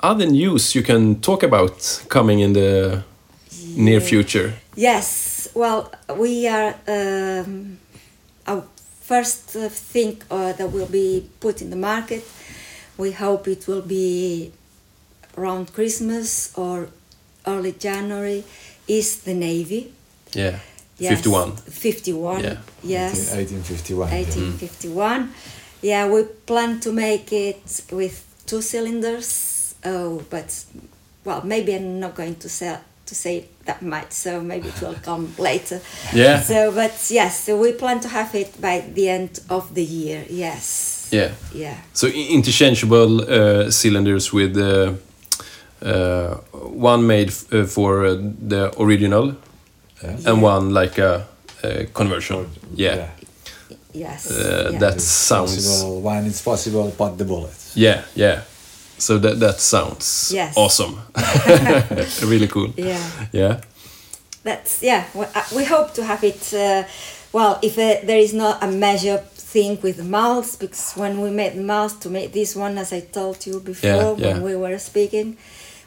other 0.00 0.26
news 0.26 0.74
you 0.74 0.82
can 0.82 1.20
talk 1.20 1.42
about 1.42 2.04
coming 2.08 2.40
in 2.40 2.52
the 2.52 3.02
near 3.78 4.00
future? 4.00 4.52
Yes. 4.76 5.48
Well, 5.54 5.90
we 6.16 6.46
are. 6.48 6.74
Um, 6.86 7.78
our 8.46 8.62
first 9.00 9.56
uh, 9.56 9.68
thing 9.68 10.22
uh, 10.30 10.52
that 10.52 10.72
will 10.72 10.86
be 10.86 11.28
put 11.40 11.62
in 11.62 11.70
the 11.70 11.76
market. 11.76 12.24
We 12.96 13.12
hope 13.12 13.46
it 13.48 13.66
will 13.68 13.82
be 13.82 14.52
around 15.36 15.72
Christmas 15.72 16.52
or 16.56 16.88
early 17.46 17.72
January. 17.72 18.44
Is 18.86 19.18
the 19.22 19.34
navy? 19.34 19.92
Yeah, 20.32 20.58
Yes. 20.98 21.16
51. 21.16 21.56
51. 21.56 22.42
Yeah. 22.42 22.56
Yes. 22.82 23.30
1851. 23.34 24.10
1851. 24.10 25.32
Yeah, 25.82 26.08
we 26.08 26.24
plan 26.24 26.80
to 26.80 26.92
make 26.92 27.32
it 27.32 27.82
with 27.92 28.24
two 28.46 28.62
cylinders. 28.62 29.74
Oh, 29.84 30.22
but 30.30 30.64
well, 31.24 31.42
maybe 31.44 31.74
I'm 31.74 32.00
not 32.00 32.14
going 32.14 32.34
to 32.36 32.48
sell 32.48 32.80
to 33.08 33.14
say 33.14 33.44
that 33.64 33.80
much, 33.82 34.12
so 34.12 34.40
maybe 34.40 34.68
it 34.68 34.80
will 34.80 34.94
come 35.04 35.28
later. 35.38 35.80
Yeah. 36.14 36.40
So, 36.42 36.70
but 36.72 36.92
yes, 37.10 37.44
so 37.44 37.56
we 37.60 37.72
plan 37.72 38.00
to 38.00 38.08
have 38.08 38.34
it 38.34 38.60
by 38.60 38.84
the 38.94 39.08
end 39.08 39.40
of 39.48 39.74
the 39.74 39.82
year. 39.84 40.24
Yes. 40.30 41.08
Yeah. 41.12 41.30
Yeah. 41.54 41.74
So 41.92 42.06
interchangeable 42.06 43.20
uh, 43.22 43.70
cylinders 43.70 44.32
with 44.32 44.56
uh, 44.56 44.92
uh, 45.82 46.34
one 46.74 47.06
made 47.06 47.28
f- 47.28 47.52
uh, 47.52 47.64
for 47.66 48.04
uh, 48.04 48.14
the 48.48 48.70
original 48.78 49.34
Yeah. 50.02 50.10
and 50.10 50.24
Yeah. 50.42 50.54
one 50.54 50.70
like 50.80 50.98
a, 51.02 51.26
uh 51.64 51.84
conversion. 51.94 52.46
Yeah. 52.76 53.08
Yes. 53.94 54.30
Uh, 54.30 54.70
yeah. 54.72 54.78
That 54.78 55.00
sounds. 55.00 55.54
possible, 55.56 56.00
when 56.02 56.26
it's 56.26 56.42
possible, 56.42 56.92
but 56.98 57.16
the 57.18 57.24
bullet. 57.24 57.54
Yeah, 57.74 58.02
yeah. 58.14 58.42
So 58.98 59.18
that 59.18 59.38
that 59.40 59.60
sounds 59.60 60.30
Yes. 60.34 60.54
awesome. 60.56 61.00
really 62.22 62.48
cool. 62.48 62.72
Yeah. 62.76 63.10
Yeah. 63.32 63.60
That's 64.44 64.82
yeah. 64.82 65.04
We, 65.14 65.24
uh, 65.34 65.42
we 65.56 65.64
hope 65.64 65.92
to 65.94 66.04
have 66.04 66.24
it. 66.24 66.52
Uh, 66.54 66.84
well, 67.32 67.58
if 67.62 67.76
uh, 67.78 68.06
there 68.06 68.18
is 68.18 68.32
not 68.32 68.62
a 68.62 68.66
measure 68.66 69.18
thing 69.52 69.78
with 69.82 70.02
mouths, 70.04 70.56
because 70.56 70.92
when 70.96 71.20
we 71.20 71.30
made 71.30 71.56
mouths 71.56 71.94
to 72.00 72.08
make 72.10 72.32
this 72.32 72.56
one, 72.56 72.78
as 72.78 72.92
I 72.92 73.00
told 73.00 73.46
you 73.46 73.60
before 73.60 73.88
Yeah, 73.90 74.14
yeah. 74.16 74.32
when 74.34 74.42
we 74.42 74.56
were 74.56 74.78
speaking, 74.78 75.36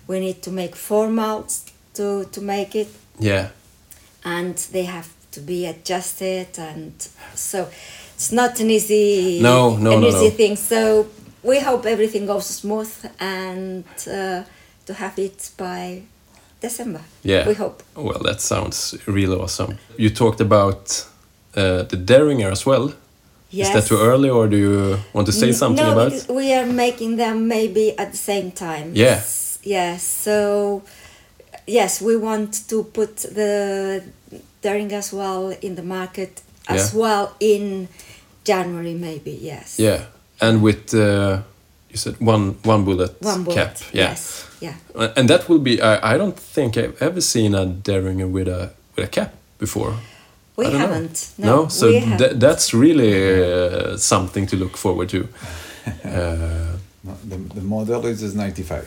we 0.08 0.20
need 0.20 0.42
to 0.44 0.52
make 0.52 0.76
four 0.76 1.10
mouths 1.10 1.66
to 1.94 2.26
to 2.32 2.42
make 2.42 2.76
it, 2.76 2.88
Yeah. 3.20 3.48
and 4.24 4.58
they 4.72 4.86
have 4.86 5.08
to 5.32 5.40
be 5.42 5.66
adjusted, 5.66 6.48
and 6.60 6.94
so 7.36 7.68
it's 8.16 8.32
not 8.32 8.60
an 8.60 8.70
easy 8.70 9.40
No, 9.42 9.76
no, 9.78 9.92
an 9.94 10.02
no, 10.02 10.08
easy 10.08 10.30
no. 10.30 10.36
thing. 10.36 10.56
So 10.58 11.08
we 11.44 11.60
hope 11.60 11.86
everything 11.86 12.26
goes 12.26 12.46
smooth 12.46 12.94
and 13.20 13.84
uh, 14.08 14.44
to 14.86 14.94
have 14.94 15.18
it 15.20 15.52
by 15.58 16.04
December. 16.62 17.02
Yeah. 17.24 17.48
We 17.48 17.54
hope. 17.54 17.84
Well, 17.96 18.20
that 18.24 18.42
sounds 18.42 18.96
really 19.08 19.36
awesome. 19.38 19.78
You 19.98 20.10
talked 20.10 20.42
about 20.42 21.06
uh, 21.56 21.84
the 21.84 21.98
Derringer 21.98 22.52
as 22.52 22.66
well. 22.66 22.94
Yes. 23.50 23.68
Is 23.68 23.74
that 23.74 23.88
too 23.96 24.02
early, 24.02 24.30
or 24.30 24.48
do 24.48 24.56
you 24.56 24.98
want 25.14 25.26
to 25.28 25.34
say 25.34 25.52
something 25.52 25.86
no, 25.86 25.92
about? 25.92 26.12
because 26.12 26.28
we 26.30 26.54
are 26.54 26.66
making 26.66 27.18
them 27.18 27.48
maybe 27.50 27.98
at 27.98 28.12
the 28.12 28.18
same 28.18 28.52
time. 28.52 28.92
Yeah. 28.96 29.22
Yes. 29.64 30.04
So 30.04 30.84
yes, 31.68 32.02
we 32.02 32.16
want 32.16 32.68
to 32.70 32.84
put 32.84 33.18
the 33.18 34.04
Daring 34.62 34.94
as 34.94 35.12
well 35.12 35.50
in 35.62 35.76
the 35.76 35.84
market 35.84 36.42
as 36.68 36.94
Yeah. 36.94 37.00
well 37.02 37.36
in 37.40 37.88
January, 38.44 38.94
maybe. 38.94 39.32
Yes. 39.32 39.80
Yeah, 39.80 40.06
and 40.42 40.62
with 40.62 40.94
uh, 40.94 41.42
you 41.90 41.98
said 41.98 42.16
one 42.20 42.56
one 42.66 42.84
bullet, 42.84 43.12
One 43.22 43.44
bullet. 43.44 43.56
cap. 43.56 43.78
Yeah, 43.94 44.10
Yes. 44.10 44.48
Yeah. 44.62 44.74
Uh, 44.96 45.08
and 45.18 45.28
that 45.30 45.48
will 45.50 45.60
be. 45.60 45.82
I, 45.82 46.14
I 46.16 46.18
don't 46.18 46.38
think 46.54 46.78
I've 46.78 47.02
ever 47.02 47.22
seen 47.22 47.56
a 47.56 47.66
Derringer 47.66 48.28
with 48.28 48.48
a 48.48 48.70
with 48.96 49.06
a 49.06 49.08
cap 49.10 49.34
before. 49.60 49.94
We 50.58 50.66
I 50.66 50.70
don't 50.70 50.80
know. 50.80 50.88
haven't. 50.88 51.30
No. 51.38 51.68
so 51.70 51.88
we 51.88 52.00
haven't. 52.00 52.40
that's 52.40 52.74
really 52.74 53.14
uh, 53.44 53.98
something 53.98 54.48
to 54.48 54.56
look 54.58 54.78
forward 54.78 55.10
to. 55.10 55.20
Uh, 56.06 56.78
No, 57.04 57.14
The, 57.30 57.38
the 57.56 57.62
model 57.62 58.06
is, 58.06 58.22
is 58.22 58.36
95. 58.36 58.86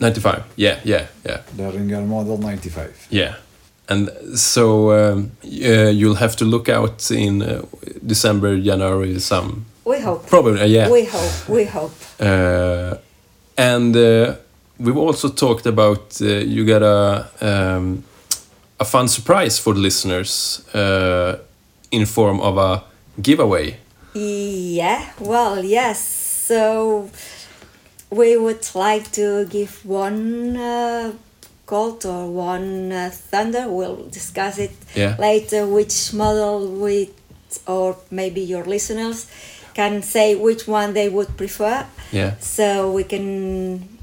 95. 0.00 0.42
Yeah, 0.56 0.80
yeah, 0.84 1.06
yeah, 1.26 1.40
The 1.56 1.70
Ringer 1.70 2.00
model 2.06 2.38
95. 2.38 3.08
yeah. 3.10 3.34
And 3.88 4.08
so 4.38 4.90
um, 4.92 5.30
uh, 5.44 5.90
you'll 5.92 6.14
have 6.18 6.34
to 6.36 6.44
look 6.46 6.68
out 6.70 7.10
in 7.10 7.42
uh, 7.42 7.62
December, 8.06 8.58
January, 8.58 9.18
some 9.20 9.66
we 9.84 10.00
hope. 10.00 10.26
probably. 10.26 10.60
Uh, 10.60 10.64
yeah. 10.66 10.90
We 10.90 11.04
hope. 11.04 11.48
We 11.48 11.64
hope. 11.64 11.94
Uh, 12.20 12.96
and 13.56 13.96
uh, 13.96 14.34
we've 14.78 14.96
also 14.96 15.28
talked 15.28 15.66
about 15.66 16.20
uh, 16.20 16.26
you 16.26 16.64
got 16.64 16.82
a 16.82 17.26
um, 17.40 18.04
a 18.80 18.84
fun 18.84 19.08
surprise 19.08 19.58
for 19.58 19.74
the 19.74 19.80
listeners 19.80 20.62
uh, 20.74 21.38
in 21.90 22.06
form 22.06 22.40
of 22.40 22.56
a 22.58 22.82
giveaway. 23.20 23.76
Yeah, 24.14 25.10
well, 25.20 25.64
yes. 25.64 25.98
So 26.46 27.08
we 28.10 28.36
would 28.36 28.68
like 28.74 29.10
to 29.12 29.46
give 29.46 29.84
one 29.84 30.56
uh, 30.56 31.12
Colt 31.66 32.04
or 32.04 32.26
one 32.28 32.92
uh, 32.92 33.10
Thunder. 33.10 33.68
We'll 33.68 34.08
discuss 34.10 34.58
it 34.58 34.72
Yeah. 34.94 35.16
later. 35.18 35.66
Which 35.66 36.12
model 36.12 36.68
we, 36.68 37.10
or 37.66 37.96
maybe 38.10 38.40
your 38.42 38.64
listeners, 38.64 39.26
can 39.74 40.02
say 40.02 40.34
which 40.34 40.68
one 40.68 40.92
they 40.92 41.08
would 41.08 41.36
prefer. 41.36 41.86
Yeah. 42.12 42.36
So 42.40 42.92
we 42.92 43.04
can 43.04 43.98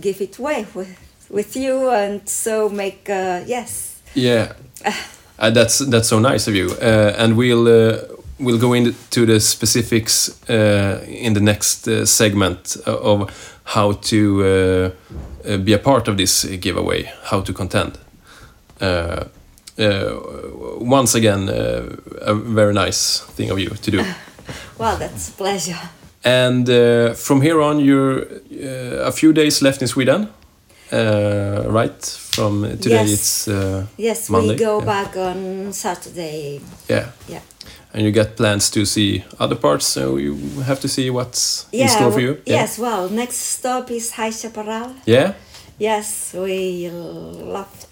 give 0.00 0.20
it 0.20 0.38
away 0.38 0.66
with 0.74 0.96
with 1.30 1.56
you, 1.56 1.90
and 1.90 2.28
so 2.28 2.68
make 2.68 3.08
uh, 3.10 3.42
yes. 3.46 4.00
Yeah, 4.14 4.52
uh, 5.38 5.50
that's 5.50 5.78
that's 5.78 6.08
so 6.08 6.18
nice 6.18 6.48
of 6.48 6.54
you. 6.54 6.70
Uh, 6.80 7.14
and 7.18 7.36
we'll 7.36 7.66
uh, 7.68 7.98
we'll 8.38 8.58
go 8.58 8.72
into 8.72 9.26
the 9.26 9.40
specifics 9.40 10.40
uh, 10.48 11.04
in 11.08 11.34
the 11.34 11.40
next 11.40 11.88
segment 12.04 12.76
of 12.86 13.58
how 13.64 13.92
to 13.92 14.92
be 15.64 15.72
a 15.72 15.78
part 15.78 16.08
of 16.08 16.16
this 16.16 16.44
giveaway, 16.44 17.10
how 17.24 17.40
to 17.40 17.52
contend. 17.52 17.98
Uh, 18.80 19.24
uh, 19.78 20.20
once 20.78 21.14
again, 21.14 21.48
a 21.48 22.34
very 22.34 22.72
nice 22.72 23.20
thing 23.20 23.50
of 23.50 23.58
you 23.58 23.68
to 23.70 23.90
do. 23.90 24.04
Well, 24.78 24.96
that's 24.98 25.28
a 25.28 25.32
pleasure. 25.32 25.78
And 26.24 26.68
uh, 26.68 27.14
from 27.14 27.40
here 27.42 27.60
on, 27.62 27.78
you're 27.78 28.22
uh, 28.22 29.08
a 29.08 29.12
few 29.12 29.32
days 29.32 29.62
left 29.62 29.80
in 29.82 29.88
Sweden, 29.88 30.28
uh, 30.92 31.64
right? 31.68 32.04
From 32.34 32.62
today, 32.62 32.90
Yes. 33.06 33.12
it's 33.12 33.48
uh, 33.48 33.86
Yes, 33.96 34.28
Monday, 34.28 34.54
we 34.54 34.58
go 34.58 34.78
yeah. 34.78 34.84
back 34.84 35.16
on 35.16 35.72
Saturday. 35.72 36.60
yeah. 36.88 37.06
Yeah. 37.28 37.40
And 37.94 38.04
you 38.04 38.10
get 38.12 38.36
plans 38.36 38.70
to 38.70 38.84
see 38.84 39.24
other 39.38 39.56
parts, 39.56 39.86
so 39.86 40.18
you 40.18 40.36
have 40.66 40.80
to 40.80 40.88
see 40.88 41.08
what's 41.10 41.66
in 41.72 41.88
store 41.88 42.12
for 42.12 42.20
you. 42.20 42.36
Yes, 42.44 42.78
well, 42.78 43.08
next 43.08 43.36
stop 43.36 43.90
is 43.90 44.12
High 44.12 44.32
Chaparral. 44.32 44.94
Yeah. 45.06 45.32
Yes, 45.78 46.34
we 46.34 46.90
love 46.90 47.85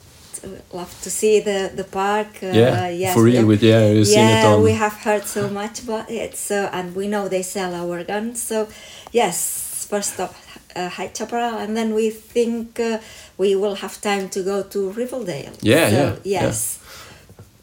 love 0.72 0.90
to 1.02 1.10
see 1.10 1.40
the 1.40 1.70
the 1.76 1.84
park. 1.84 2.28
Uh, 2.42 2.46
Yeah. 2.46 2.88
yes, 2.88 3.14
for 3.14 3.22
real, 3.24 3.34
yeah. 3.34 3.48
with 3.48 3.62
yeah, 3.62 3.90
you've 3.92 4.06
seen 4.06 4.28
it 4.28 4.44
on. 4.44 4.62
we 4.62 4.72
have 4.72 4.94
heard 5.04 5.24
so 5.26 5.48
much 5.48 5.82
about 5.84 6.10
it. 6.10 6.36
So, 6.36 6.54
and 6.72 6.94
we 6.94 7.06
know 7.06 7.28
they 7.28 7.42
sell 7.42 7.74
our 7.74 8.04
guns. 8.04 8.42
So, 8.42 8.66
yes, 9.12 9.86
first 9.90 10.14
stop 10.14 10.34
uh, 10.76 10.88
High 10.88 11.10
Chaparral, 11.12 11.58
and 11.58 11.76
then 11.76 11.94
we 11.94 12.10
think 12.10 12.78
uh, 12.80 12.98
we 13.38 13.54
will 13.56 13.76
have 13.76 14.00
time 14.00 14.28
to 14.28 14.42
go 14.42 14.62
to 14.62 14.90
Riverdale. 14.90 15.52
Yeah, 15.62 15.88
so, 15.90 15.96
yeah, 15.96 16.16
yeah. 16.24 16.42
Yes. 16.46 16.78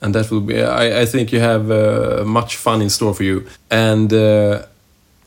and 0.01 0.13
that 0.15 0.29
will 0.31 0.41
be. 0.41 0.61
I, 0.61 1.01
I 1.01 1.05
think 1.05 1.31
you 1.31 1.39
have 1.39 1.69
uh, 1.71 2.23
much 2.25 2.55
fun 2.55 2.81
in 2.81 2.89
store 2.89 3.13
for 3.13 3.23
you. 3.23 3.45
And 3.69 4.11
uh, 4.11 4.63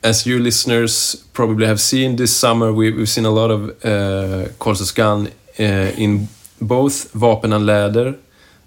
as 0.02 0.26
you 0.26 0.38
listeners 0.38 1.16
probably 1.32 1.66
have 1.66 1.80
seen 1.80 2.16
this 2.16 2.36
summer, 2.36 2.72
we, 2.72 2.90
we've 2.90 3.08
seen 3.08 3.24
a 3.26 3.30
lot 3.30 3.50
of 3.50 3.70
uh, 3.84 4.48
Corsus 4.58 4.92
Gun 4.92 5.28
uh, 5.58 5.62
in 5.96 6.28
both 6.66 7.12
Vapen 7.12 7.52
and 7.52 7.64
Läder. 7.66 8.16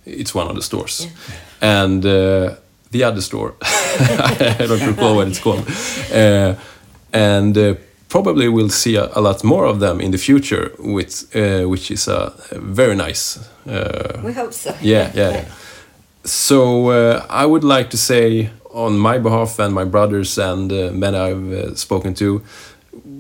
It's 0.06 0.34
one 0.36 0.48
of 0.50 0.56
the 0.56 0.62
stores, 0.62 1.08
and 1.62 2.06
uh, 2.06 2.56
the 2.92 3.04
other 3.04 3.22
store. 3.22 3.54
I 3.62 4.56
don't 4.68 4.88
recall 4.88 5.16
what 5.16 5.28
it's 5.28 5.40
called. 5.40 5.68
Uh, 6.14 6.56
and 7.14 7.58
uh, 7.58 7.74
probably 8.10 8.48
we'll 8.48 8.70
see 8.70 8.96
a, 8.96 9.10
a 9.16 9.22
lot 9.22 9.44
more 9.44 9.66
of 9.66 9.80
them 9.80 10.00
in 10.00 10.12
the 10.12 10.18
future, 10.18 10.72
with, 10.80 11.26
uh, 11.36 11.68
which 11.70 11.92
is 11.92 12.08
a, 12.08 12.32
very 12.54 12.96
nice. 12.96 13.38
Uh, 13.68 14.22
We 14.24 14.32
hope 14.34 14.54
so. 14.54 14.70
yeah, 14.82 15.12
yeah, 15.14 15.32
yeah. 15.32 15.46
So 16.24 16.90
I 17.30 17.46
would 17.46 17.64
like 17.64 17.90
to 17.90 17.98
say, 17.98 18.50
on 18.72 18.98
my 18.98 19.18
behalf 19.20 19.60
and 19.60 19.74
my 19.74 19.86
brothers 19.86 20.38
and 20.38 20.72
men 21.00 21.16
I've 21.16 21.78
spoken 21.78 22.14
to, 22.16 22.42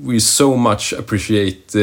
we 0.07 0.19
so 0.19 0.55
much 0.55 0.93
appreciate 0.93 1.75
uh, 1.75 1.79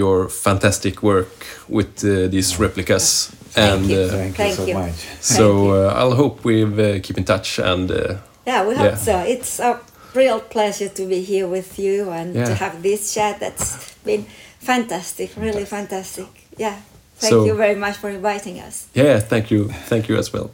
your 0.00 0.28
fantastic 0.28 1.02
work 1.02 1.28
with 1.68 2.02
uh, 2.04 2.28
these 2.28 2.58
replicas. 2.58 3.30
Thank 3.54 3.72
and 3.82 3.90
you. 3.90 4.00
uh, 4.00 4.08
Thank, 4.08 4.36
Thank 4.36 4.50
you 4.50 4.56
so 4.56 4.66
you. 4.66 4.74
much. 4.74 4.94
so 5.20 5.70
uh, 5.70 5.92
I'll 5.98 6.14
hope 6.14 6.44
we 6.44 6.64
uh, 6.64 7.00
keep 7.02 7.18
in 7.18 7.24
touch 7.24 7.58
and 7.58 7.90
uh, 7.90 8.14
Yeah, 8.46 8.66
we 8.68 8.74
hope 8.74 8.90
Yeah. 8.92 8.96
so. 8.96 9.18
It's 9.26 9.60
a 9.60 9.78
real 10.14 10.40
pleasure 10.40 10.88
to 10.88 11.06
be 11.06 11.20
here 11.22 11.46
with 11.46 11.78
you 11.78 12.10
and 12.10 12.34
to 12.34 12.54
have 12.54 12.82
this 12.82 13.14
chat. 13.14 13.40
That's 13.40 13.94
been 14.04 14.24
fantastic, 14.60 15.30
really 15.36 15.64
fantastic. 15.66 16.26
Yeah. 16.58 16.76
Thank 17.20 17.30
So- 17.32 17.44
you 17.46 17.54
very 17.56 17.74
much 17.74 17.96
for 17.96 18.08
inviting 18.10 18.58
us. 18.66 18.86
yeah, 18.94 19.20
thank 19.20 19.50
you, 19.50 19.68
thank 19.88 20.08
you 20.08 20.16
as 20.18 20.32
well. 20.32 20.50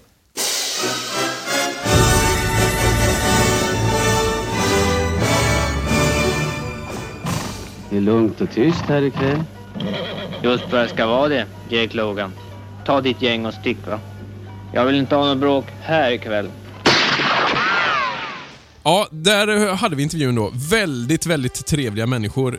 Det 7.94 7.98
är 7.98 8.02
lugnt 8.02 8.40
och 8.40 8.50
tyst 8.50 8.80
här 8.80 9.02
ikväll. 9.02 9.42
Just 10.42 10.64
vad 10.72 10.80
det 10.80 10.88
ska 10.88 11.06
vara 11.06 11.28
det, 11.28 11.46
Jake 11.68 11.96
Logan. 11.96 12.32
Ta 12.86 13.00
ditt 13.00 13.22
gäng 13.22 13.46
och 13.46 13.54
stick 13.54 13.76
va. 13.86 14.00
Jag 14.72 14.84
vill 14.84 14.94
inte 14.94 15.14
ha 15.16 15.24
något 15.26 15.38
bråk 15.38 15.64
här 15.82 16.10
ikväll. 16.12 16.48
Ja, 18.82 19.08
där 19.10 19.74
hade 19.74 19.96
vi 19.96 20.02
intervjun 20.02 20.34
då. 20.34 20.50
Väldigt, 20.70 21.26
väldigt 21.26 21.66
trevliga 21.66 22.06
människor. 22.06 22.58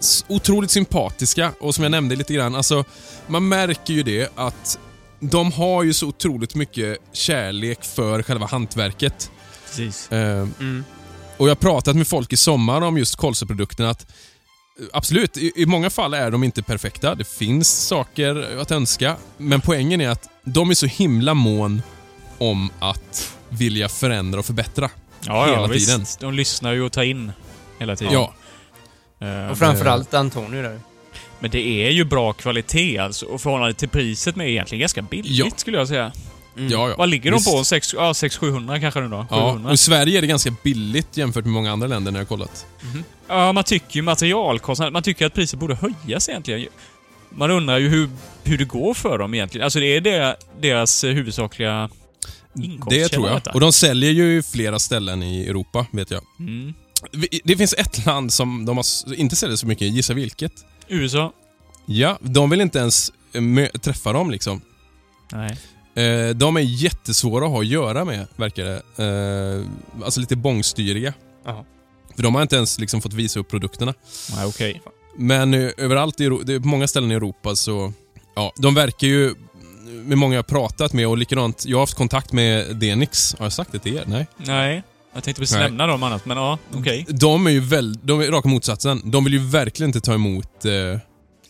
S- 0.00 0.24
otroligt 0.28 0.70
sympatiska 0.70 1.50
och 1.60 1.74
som 1.74 1.84
jag 1.84 1.90
nämnde 1.90 2.16
lite 2.16 2.34
grann, 2.34 2.54
alltså 2.54 2.84
man 3.26 3.48
märker 3.48 3.94
ju 3.94 4.02
det 4.02 4.32
att 4.34 4.78
de 5.20 5.52
har 5.52 5.82
ju 5.82 5.92
så 5.92 6.06
otroligt 6.08 6.54
mycket 6.54 6.98
kärlek 7.12 7.84
för 7.84 8.22
själva 8.22 8.46
hantverket. 8.46 9.30
Precis. 9.66 10.08
Ehm, 10.12 10.54
Mm. 10.60 10.84
Och 11.36 11.46
jag 11.48 11.50
har 11.50 11.60
pratat 11.60 11.96
med 11.96 12.08
folk 12.08 12.32
i 12.32 12.36
sommar 12.36 12.80
om 12.80 12.98
just 12.98 13.16
Kolsoprodukterna 13.16 13.90
att 13.90 14.02
eh, 14.80 14.86
Absolut, 14.92 15.36
i, 15.36 15.52
i 15.56 15.66
många 15.66 15.90
fall 15.90 16.14
är 16.14 16.30
de 16.30 16.44
inte 16.44 16.62
perfekta. 16.62 17.14
Det 17.14 17.28
finns 17.28 17.68
saker 17.86 18.58
att 18.60 18.70
önska. 18.70 19.16
Men 19.38 19.60
poängen 19.60 20.00
är 20.00 20.08
att 20.08 20.28
de 20.44 20.70
är 20.70 20.74
så 20.74 20.86
himla 20.86 21.34
mån 21.34 21.82
om 22.38 22.70
att 22.78 23.36
vilja 23.48 23.88
förändra 23.88 24.38
och 24.40 24.46
förbättra. 24.46 24.90
Ja, 25.26 25.48
ja 25.48 25.54
hela 25.54 25.66
visst. 25.66 25.86
tiden. 25.88 26.06
De 26.20 26.34
lyssnar 26.34 26.72
ju 26.72 26.82
och 26.82 26.92
tar 26.92 27.02
in 27.02 27.32
hela 27.78 27.96
tiden. 27.96 28.12
Ja, 28.12 28.34
Eh, 29.20 29.50
Och 29.50 29.58
framförallt 29.58 30.14
Antonio 30.14 30.62
där. 30.62 30.80
Men 31.40 31.50
det 31.50 31.66
är 31.86 31.90
ju 31.90 32.04
bra 32.04 32.32
kvalitet 32.32 32.98
alltså. 32.98 33.26
Och 33.26 33.40
förhållande 33.40 33.74
till 33.74 33.88
priset 33.88 34.36
med 34.36 34.48
egentligen 34.50 34.80
ganska 34.80 35.02
billigt 35.02 35.30
Ja. 35.46 35.46
skulle 35.56 35.78
jag 35.78 35.88
säga. 35.88 36.12
Mm. 36.56 36.70
ja, 36.72 36.88
ja. 36.88 36.94
Vad 36.98 37.08
ligger 37.08 37.30
de 37.30 37.36
Visst. 37.36 37.52
på? 37.52 37.64
6 37.64 37.94
ja, 37.94 38.12
600-700 38.12 38.80
kanske 38.80 39.00
nu 39.00 39.08
då? 39.08 39.26
Ja, 39.30 39.50
700? 39.52 39.68
och 39.68 39.74
i 39.74 39.76
Sverige 39.76 40.18
är 40.18 40.20
det 40.20 40.26
ganska 40.26 40.54
billigt 40.62 41.16
jämfört 41.16 41.44
med 41.44 41.52
många 41.54 41.72
andra 41.72 41.86
länder 41.86 42.12
när 42.12 42.20
jag 42.20 42.24
har 42.24 42.28
kollat. 42.28 42.66
Ja, 43.28 43.52
man 43.52 43.64
tycker 43.64 43.96
ju 43.96 44.02
materialkostnader, 44.02 44.92
man 44.92 45.02
tycker 45.02 45.26
att 45.26 45.34
priset 45.34 45.58
borde 45.58 45.74
höjas 45.74 46.28
egentligen. 46.28 46.68
Man 47.30 47.50
undrar 47.50 47.78
ju 47.78 47.88
hur, 47.88 48.10
hur 48.44 48.58
det 48.58 48.64
går 48.64 48.94
för 48.94 49.18
dem 49.18 49.34
egentligen. 49.34 49.64
Alltså 49.64 49.80
det 49.80 49.96
är 49.96 50.00
deras, 50.00 50.36
deras 50.60 51.04
huvudsakliga 51.04 51.90
inkomstkälla. 52.56 53.02
Det 53.02 53.08
tror 53.08 53.28
jag. 53.28 53.36
detta. 53.36 53.50
Och 53.52 53.60
de 53.60 53.72
säljer 53.72 54.10
ju 54.10 54.38
i 54.38 54.42
flera 54.42 54.78
ställen 54.78 55.22
i 55.22 55.46
Europa, 55.46 55.86
vet 55.90 56.10
jag. 56.10 56.22
Mm. 56.38 56.74
Det 57.44 57.56
finns 57.56 57.74
ett 57.78 58.06
land 58.06 58.32
som 58.32 58.64
de 58.64 58.82
inte 59.16 59.36
säljer 59.36 59.56
så 59.56 59.66
mycket, 59.66 59.88
gissa 59.88 60.14
vilket? 60.14 60.52
USA? 60.88 61.32
Ja, 61.86 62.18
de 62.20 62.50
vill 62.50 62.60
inte 62.60 62.78
ens 62.78 63.12
träffa 63.80 64.12
dem 64.12 64.30
liksom. 64.30 64.60
Nej. 65.32 65.56
Eh, 65.96 66.28
De 66.36 66.56
är 66.56 66.60
jättesvåra 66.60 67.44
att 67.44 67.50
ha 67.50 67.60
att 67.60 67.66
göra 67.66 68.04
med, 68.04 68.26
verkar 68.36 68.64
det. 68.64 68.82
Eh, 69.04 70.04
Alltså 70.04 70.20
lite 70.20 70.36
bångstyriga. 70.36 71.12
Jaha. 71.44 71.64
För 72.16 72.22
de 72.22 72.34
har 72.34 72.42
inte 72.42 72.56
ens 72.56 72.78
liksom 72.78 73.00
fått 73.02 73.12
visa 73.12 73.40
upp 73.40 73.48
produkterna. 73.50 73.94
Nej, 74.36 74.46
okej. 74.46 74.82
Men 75.16 75.54
eh, 75.54 75.70
överallt 75.76 76.20
i 76.20 76.24
Euro- 76.24 76.42
det 76.44 76.54
är 76.54 76.60
på 76.60 76.68
många 76.68 76.88
ställen 76.88 77.10
i 77.12 77.14
Europa 77.14 77.56
så, 77.56 77.92
ja, 78.36 78.52
de 78.56 78.74
verkar 78.74 79.06
ju 79.06 79.34
med 80.04 80.18
många 80.18 80.34
jag 80.34 80.38
har 80.38 80.42
pratat 80.42 80.92
med 80.92 81.08
och 81.08 81.18
likadant, 81.18 81.64
jag 81.66 81.76
har 81.76 81.82
haft 81.82 81.94
kontakt 81.94 82.32
med 82.32 82.76
Denix. 82.76 83.34
Har 83.38 83.44
jag 83.44 83.52
sagt 83.52 83.72
det 83.72 83.78
till 83.78 83.96
er? 83.96 84.04
Nej. 84.06 84.26
Nej. 84.36 84.82
Jag 85.14 85.24
tänkte 85.24 85.40
precis 85.40 85.56
Nej. 85.56 85.64
nämna 85.64 85.86
dem 85.86 86.02
annars, 86.02 86.24
men 86.24 86.36
ja, 86.36 86.58
okej. 86.74 87.06
De 87.08 87.46
är 87.46 87.50
ju 87.50 87.60
väl, 87.60 87.98
de 88.02 88.20
är 88.20 88.26
raka 88.30 88.48
motsatsen. 88.48 89.00
De 89.04 89.24
vill 89.24 89.32
ju 89.32 89.38
verkligen 89.38 89.88
inte 89.88 90.00
ta 90.00 90.14
emot 90.14 90.64
eh, 90.64 90.98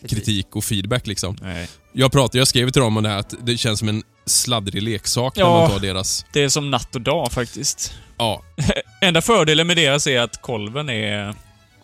kritik 0.09 0.55
och 0.55 0.63
feedback 0.63 1.07
liksom. 1.07 1.37
Nej. 1.41 1.67
Jag 1.93 2.11
pratade, 2.11 2.37
jag 2.37 2.47
skrev 2.47 2.69
till 2.69 2.81
dem 2.81 2.97
om 2.97 3.03
det 3.03 3.09
här 3.09 3.17
att 3.17 3.33
det 3.43 3.57
känns 3.57 3.79
som 3.79 3.89
en 3.89 4.03
sladdrig 4.25 4.81
leksak 4.83 5.35
när 5.35 5.43
Ja. 5.43 5.59
man 5.61 5.71
tar 5.71 5.79
deras... 5.79 6.25
Det 6.31 6.43
är 6.43 6.49
som 6.49 6.71
natt 6.71 6.95
och 6.95 7.01
dag 7.01 7.31
faktiskt. 7.31 7.93
Ja, 8.17 8.41
Enda 9.01 9.21
fördelen 9.21 9.67
med 9.67 9.77
deras 9.77 10.07
är 10.07 10.19
att 10.19 10.41
kolven 10.41 10.89
är 10.89 11.35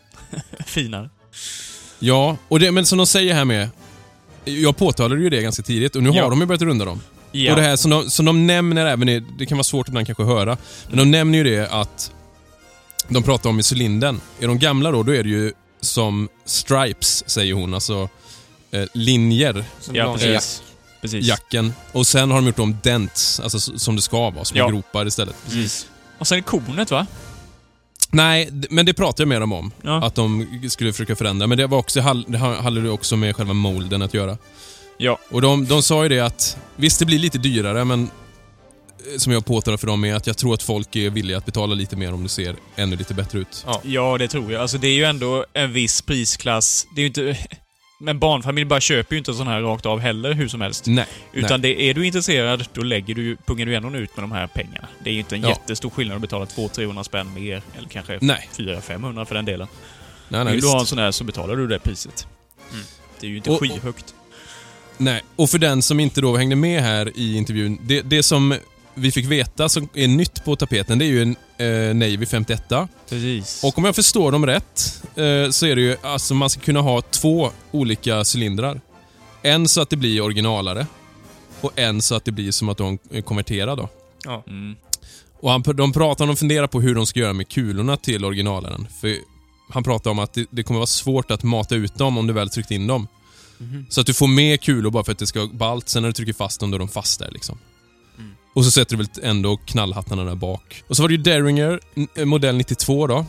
finare. 0.65 1.09
ja 1.99 2.37
och 2.47 2.59
det, 2.59 2.71
men 2.71 2.85
som 2.85 2.97
de 2.97 3.07
säger 3.07 3.33
här 3.33 3.45
med, 3.45 3.69
jag 4.45 4.77
påtalade 4.77 5.21
ju 5.21 5.29
det 5.29 5.41
ganska 5.41 5.63
tidigt 5.63 5.95
och 5.95 6.03
nu 6.03 6.09
Ja. 6.09 6.23
har 6.23 6.29
de 6.29 6.39
ju 6.39 6.45
börjat 6.45 6.61
runda 6.61 6.85
dem. 6.85 7.01
Ja. 7.31 7.51
Och 7.51 7.57
det 7.57 7.63
här 7.63 7.75
som 7.75 7.91
de, 7.91 8.09
som 8.09 8.25
de 8.25 8.47
nämner 8.47 8.85
även 8.85 9.09
i, 9.09 9.19
det 9.19 9.45
kan 9.45 9.57
vara 9.57 9.63
svårt 9.63 9.87
ibland 9.87 10.05
kanske 10.07 10.23
att 10.23 10.29
höra, 10.29 10.57
men 10.87 10.97
de 10.97 11.11
nämner 11.11 11.37
ju 11.37 11.43
det 11.43 11.67
att 11.71 12.11
de 13.07 13.23
pratar 13.23 13.49
om 13.49 13.59
i 13.59 13.63
cylindern. 13.73 14.21
I 14.39 14.45
de 14.45 14.59
gamla 14.59 14.91
då, 14.91 15.03
då 15.03 15.15
är 15.15 15.23
det 15.23 15.29
ju 15.29 15.53
som 15.81 16.29
stripes, 16.45 17.29
säger 17.29 17.53
hon, 17.53 17.73
alltså 17.73 18.09
eh, 18.71 18.83
linjer, 18.93 19.63
Som 19.79 19.95
ja, 19.95 20.13
precis. 20.13 20.63
Precis. 21.01 21.25
jacken. 21.25 21.73
Och 21.91 22.07
sen 22.07 22.31
har 22.31 22.37
de 22.37 22.47
gjort 22.47 22.59
om 22.59 22.77
dents, 22.83 23.39
alltså 23.39 23.59
som 23.59 23.95
det 23.95 24.01
ska 24.01 24.29
vara, 24.29 24.45
som 24.45 24.57
Ja. 24.57 24.67
gropar 24.69 25.07
istället. 25.07 25.35
precis. 25.45 25.87
Och 26.17 26.27
sen 26.27 26.37
är 26.37 26.41
kornet 26.41 26.91
va? 26.91 27.07
Nej, 28.13 28.49
men 28.69 28.85
det 28.85 28.93
pratade 28.93 29.21
jag 29.23 29.27
med 29.27 29.41
dem 29.41 29.51
om. 29.53 29.71
Ja. 29.81 30.05
Att 30.05 30.15
de 30.15 30.59
skulle 30.69 30.93
försöka 30.93 31.15
förändra. 31.15 31.47
Men 31.47 31.57
det, 31.57 31.67
var 31.67 31.77
också, 31.77 31.99
det 32.27 32.37
ha- 32.37 32.61
hade 32.61 32.89
också 32.89 33.15
med 33.17 33.35
själva 33.35 33.53
molden 33.53 34.01
att 34.01 34.13
göra. 34.13 34.37
Ja. 34.97 35.17
Och 35.29 35.41
de, 35.41 35.65
de 35.65 35.83
sa 35.83 36.03
ju 36.03 36.09
det 36.09 36.19
att, 36.19 36.57
visst 36.75 36.99
det 36.99 37.05
blir 37.05 37.19
lite 37.19 37.37
dyrare, 37.37 37.85
men 37.85 38.03
eh, 38.03 39.17
som 39.17 39.33
jag 39.33 39.45
påtalade 39.45 39.77
för 39.77 39.87
dem 39.87 40.05
är 40.05 40.15
att 40.15 40.27
jag 40.27 40.37
tror 40.37 40.53
att 40.53 40.63
folk 40.63 40.95
är 40.95 41.09
villiga 41.09 41.37
att 41.37 41.45
betala 41.45 41.75
lite 41.75 41.95
mer 41.95 42.13
om 42.13 42.23
det 42.23 42.29
ser 42.29 42.55
ännu 42.75 42.95
lite 42.95 43.13
bättre 43.13 43.39
ut. 43.39 43.63
Ja. 43.67 43.81
Ja, 43.83 44.17
det 44.17 44.27
tror 44.27 44.51
jag. 44.51 44.61
Alltså 44.61 44.77
det 44.77 44.87
är 44.87 44.93
ju 44.95 45.03
ändå 45.03 45.45
en 45.53 45.73
viss 45.73 46.01
prisklass. 46.01 46.87
Det 46.95 47.01
är 47.01 47.03
ju 47.03 47.07
inte... 47.07 47.37
Men 48.03 48.19
barnfamilj 48.19 48.65
bara 48.65 48.79
köper 48.81 49.15
ju 49.15 49.17
inte 49.17 49.33
sån 49.33 49.47
här 49.47 49.61
rakt 49.61 49.85
av 49.85 49.99
heller 49.99 50.33
hur 50.33 50.47
som 50.47 50.61
helst. 50.61 50.85
Nej. 50.87 51.05
Utan 51.33 51.61
det, 51.61 51.81
är 51.81 51.93
du 51.93 52.05
intresserad, 52.05 52.65
då 52.73 52.81
lägger 52.81 53.15
du, 53.15 53.35
pungar 53.45 53.65
du 53.65 53.75
ändå 53.75 53.97
ut 53.97 54.15
med 54.17 54.23
de 54.23 54.31
här 54.31 54.47
pengarna. 54.47 54.87
Det 55.03 55.09
är 55.09 55.13
ju 55.13 55.19
inte 55.19 55.35
en 55.35 55.41
Ja. 55.41 55.49
jättestor 55.49 55.89
skillnad 55.89 56.15
att 56.15 56.21
betala 56.21 56.45
200-300 56.45 57.03
spänn 57.03 57.33
mer, 57.33 57.61
eller 57.77 57.89
kanske 57.89 58.17
Nej. 58.21 58.49
400-500 58.57 59.25
för 59.25 59.35
den 59.35 59.45
delen. 59.45 59.67
Nej, 60.29 60.43
nej, 60.43 60.53
Vill 60.53 60.61
du 60.61 60.67
ha 60.67 60.79
en 60.79 60.85
sån 60.85 60.97
här 60.99 61.11
så 61.11 61.23
betalar 61.23 61.55
du 61.55 61.67
det 61.67 61.79
priset. 61.79 62.27
Det 63.19 63.27
är 63.27 63.31
ju 63.31 63.37
inte 63.37 63.49
Och- 63.51 63.59
skyhögt. 63.59 64.13
nej. 64.97 65.21
Och 65.35 65.49
för 65.49 65.57
den 65.57 65.81
som 65.81 65.99
inte 65.99 66.21
då 66.21 66.37
hängde 66.37 66.55
med 66.55 66.81
här 66.83 67.11
i 67.17 67.35
intervjun, 67.37 67.77
det, 67.81 68.01
det 68.01 68.23
som 68.23 68.55
vi 68.95 69.11
fick 69.11 69.25
veta 69.25 69.69
som 69.69 69.89
är 69.93 70.07
nytt 70.07 70.45
på 70.45 70.55
tapeten, 70.55 70.99
det 70.99 71.05
är 71.05 71.07
ju 71.07 71.21
en 71.21 71.35
eh, 71.57 71.95
Navy 71.95 72.25
51 72.25 72.63
Precis. 73.09 73.63
Och 73.63 73.77
om 73.77 73.85
jag 73.85 73.95
förstår 73.95 74.31
dem 74.31 74.45
rätt 74.45 75.03
eh, 75.15 75.49
så 75.49 75.65
är 75.65 75.75
det 75.75 75.81
ju 75.81 75.97
alltså 76.03 76.33
man 76.33 76.49
ska 76.49 76.61
kunna 76.61 76.81
ha 76.81 77.01
två 77.01 77.51
olika 77.71 78.23
cylindrar. 78.35 78.81
En 79.41 79.67
så 79.67 79.81
att 79.81 79.89
det 79.89 79.97
blir 79.97 80.21
originalare 80.21 80.87
och 81.61 81.79
en 81.79 82.01
så 82.01 82.15
att 82.15 82.25
det 82.25 82.31
blir 82.31 82.51
som 82.51 82.69
att 82.69 82.77
de 82.77 82.97
är 83.11 83.21
konverterade. 83.21 83.81
Då. 83.81 83.89
Mm. 84.47 84.75
Och 85.39 85.51
han, 85.51 85.61
de 85.61 85.93
pratar, 85.93 86.27
de 86.27 86.35
funderar 86.35 86.67
på 86.67 86.81
hur 86.81 86.95
de 86.95 87.05
ska 87.05 87.19
göra 87.19 87.33
med 87.33 87.47
kulorna 87.47 87.97
till 87.97 88.25
originalaren. 88.25 88.87
För 89.01 89.17
han 89.69 89.83
pratar 89.83 90.11
om 90.11 90.19
att 90.19 90.33
det, 90.33 90.45
det 90.49 90.63
kommer 90.63 90.77
vara 90.79 90.87
svårt 90.87 91.31
att 91.31 91.43
mata 91.43 91.75
ut 91.75 91.95
dem 91.95 92.17
om 92.17 92.27
du 92.27 92.33
väl 92.33 92.49
tryckt 92.49 92.71
in 92.71 92.87
dem. 92.87 93.07
Så 93.89 94.01
att 94.01 94.07
du 94.07 94.13
får 94.13 94.27
med 94.27 94.61
kulor 94.61 94.91
bara 94.91 95.03
för 95.03 95.11
att 95.11 95.19
det 95.19 95.27
ska 95.27 95.39
vara 95.39 95.49
ballt, 95.53 95.89
sen 95.89 96.01
när 96.01 96.09
du 96.09 96.13
trycker 96.13 96.33
fast 96.33 96.59
dem 96.59 96.71
då 96.71 96.75
är 96.75 96.79
de 96.79 96.87
fast 96.87 97.19
där 97.19 97.31
liksom. 97.31 97.57
Och 98.53 98.65
så 98.65 98.71
sätter 98.71 98.97
du 98.97 99.03
väl 99.03 99.09
ändå 99.23 99.57
knallhattarna 99.57 100.23
där 100.23 100.35
bak. 100.35 100.83
Och 100.87 100.95
så 100.95 101.01
var 101.01 101.09
det 101.09 101.15
ju 101.15 101.21
Derringer, 101.21 101.79
eh, 102.15 102.25
modell 102.25 102.57
92 102.57 103.07
då. 103.07 103.25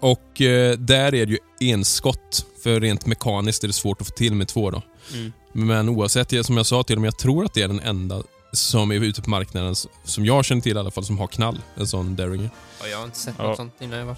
Och 0.00 0.40
eh, 0.40 0.78
där 0.78 1.14
är 1.14 1.26
det 1.26 1.32
ju 1.32 1.38
enskott, 1.72 2.46
för 2.62 2.80
rent 2.80 3.06
mekaniskt 3.06 3.64
är 3.64 3.68
det 3.68 3.74
svårt 3.74 4.00
att 4.00 4.06
få 4.06 4.12
till 4.14 4.34
med 4.34 4.48
två 4.48 4.70
då. 4.70 4.82
Mm. 5.14 5.32
Men 5.52 5.88
oavsett, 5.88 6.28
det, 6.28 6.44
som 6.44 6.56
jag 6.56 6.66
sa 6.66 6.82
till 6.82 6.96
dem, 6.96 7.04
jag 7.04 7.18
tror 7.18 7.44
att 7.44 7.54
det 7.54 7.62
är 7.62 7.68
den 7.68 7.80
enda 7.80 8.22
som 8.52 8.90
är 8.92 8.94
ute 8.94 9.22
på 9.22 9.30
marknaden, 9.30 9.74
som 10.04 10.24
jag 10.26 10.44
känner 10.44 10.62
till 10.62 10.76
i 10.76 10.80
alla 10.80 10.90
fall, 10.90 11.04
som 11.04 11.18
har 11.18 11.26
knall. 11.26 11.60
En 11.76 11.86
sån 11.86 12.16
Derringer. 12.16 12.50
Ja, 12.80 12.86
jag 12.86 12.98
har 12.98 13.04
inte 13.04 13.18
sett 13.18 13.34
Ja. 13.38 13.44
något 13.44 13.56
sånt 13.56 13.72
innan 13.80 13.98
jag 13.98 14.06
var. 14.06 14.16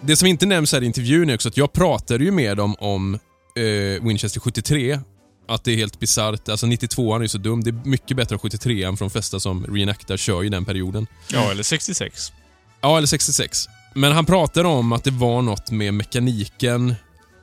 Det 0.00 0.16
som 0.16 0.28
inte 0.28 0.46
nämns 0.46 0.72
här 0.72 0.82
i 0.82 0.86
intervjun 0.86 1.30
är 1.30 1.34
också 1.34 1.48
att 1.48 1.56
jag 1.56 1.72
pratade 1.72 2.24
ju 2.24 2.30
med 2.30 2.56
dem 2.56 2.74
om 2.78 3.14
eh, 3.56 4.04
Winchester 4.06 4.40
73. 4.40 5.00
Att 5.48 5.64
det 5.64 5.72
är 5.72 5.76
helt 5.76 6.00
bisarrt. 6.00 6.48
Alltså 6.48 6.66
92an 6.66 7.16
är 7.16 7.20
ju 7.22 7.28
så 7.28 7.38
dum. 7.38 7.64
Det 7.64 7.70
är 7.70 7.88
mycket 7.88 8.16
bättre 8.16 8.34
att 8.36 8.42
73an 8.42 8.96
för 8.96 9.04
de 9.04 9.10
flesta 9.10 9.40
som 9.40 9.66
reenactar 9.66 10.16
kör 10.16 10.42
ju 10.42 10.48
den 10.48 10.64
perioden. 10.64 11.06
Ja, 11.32 11.50
eller 11.50 11.62
66. 11.62 12.32
Ja, 12.80 12.96
eller 12.96 13.06
66. 13.06 13.66
Men 13.94 14.12
han 14.12 14.26
pratade 14.26 14.68
om 14.68 14.92
att 14.92 15.04
det 15.04 15.10
var 15.10 15.42
något 15.42 15.70
med 15.70 15.94
mekaniken, 15.94 16.94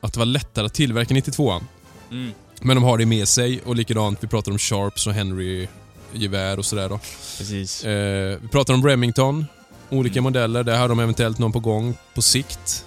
att 0.01 0.13
det 0.13 0.19
var 0.19 0.25
lättare 0.25 0.65
att 0.65 0.73
tillverka 0.73 1.13
92an. 1.13 1.63
Mm. 2.11 2.31
Men 2.61 2.75
de 2.75 2.83
har 2.83 2.97
det 2.97 3.05
med 3.05 3.27
sig 3.27 3.61
och 3.65 3.75
likadant, 3.75 4.23
vi 4.23 4.27
pratar 4.27 4.51
om 4.51 4.57
Sharps 4.57 5.07
och 5.07 5.13
Henry-gevär 5.13 6.59
och 6.59 6.65
sådär 6.65 6.89
då. 6.89 6.99
Precis. 7.37 7.83
Eh, 7.83 8.37
vi 8.41 8.47
pratar 8.47 8.73
om 8.73 8.87
Remington, 8.87 9.45
olika 9.89 10.21
modeller. 10.21 10.63
Där 10.63 10.77
har 10.77 10.89
de 10.89 10.99
eventuellt 10.99 11.39
någon 11.39 11.51
på 11.51 11.59
gång 11.59 11.97
på 12.13 12.21
sikt. 12.21 12.85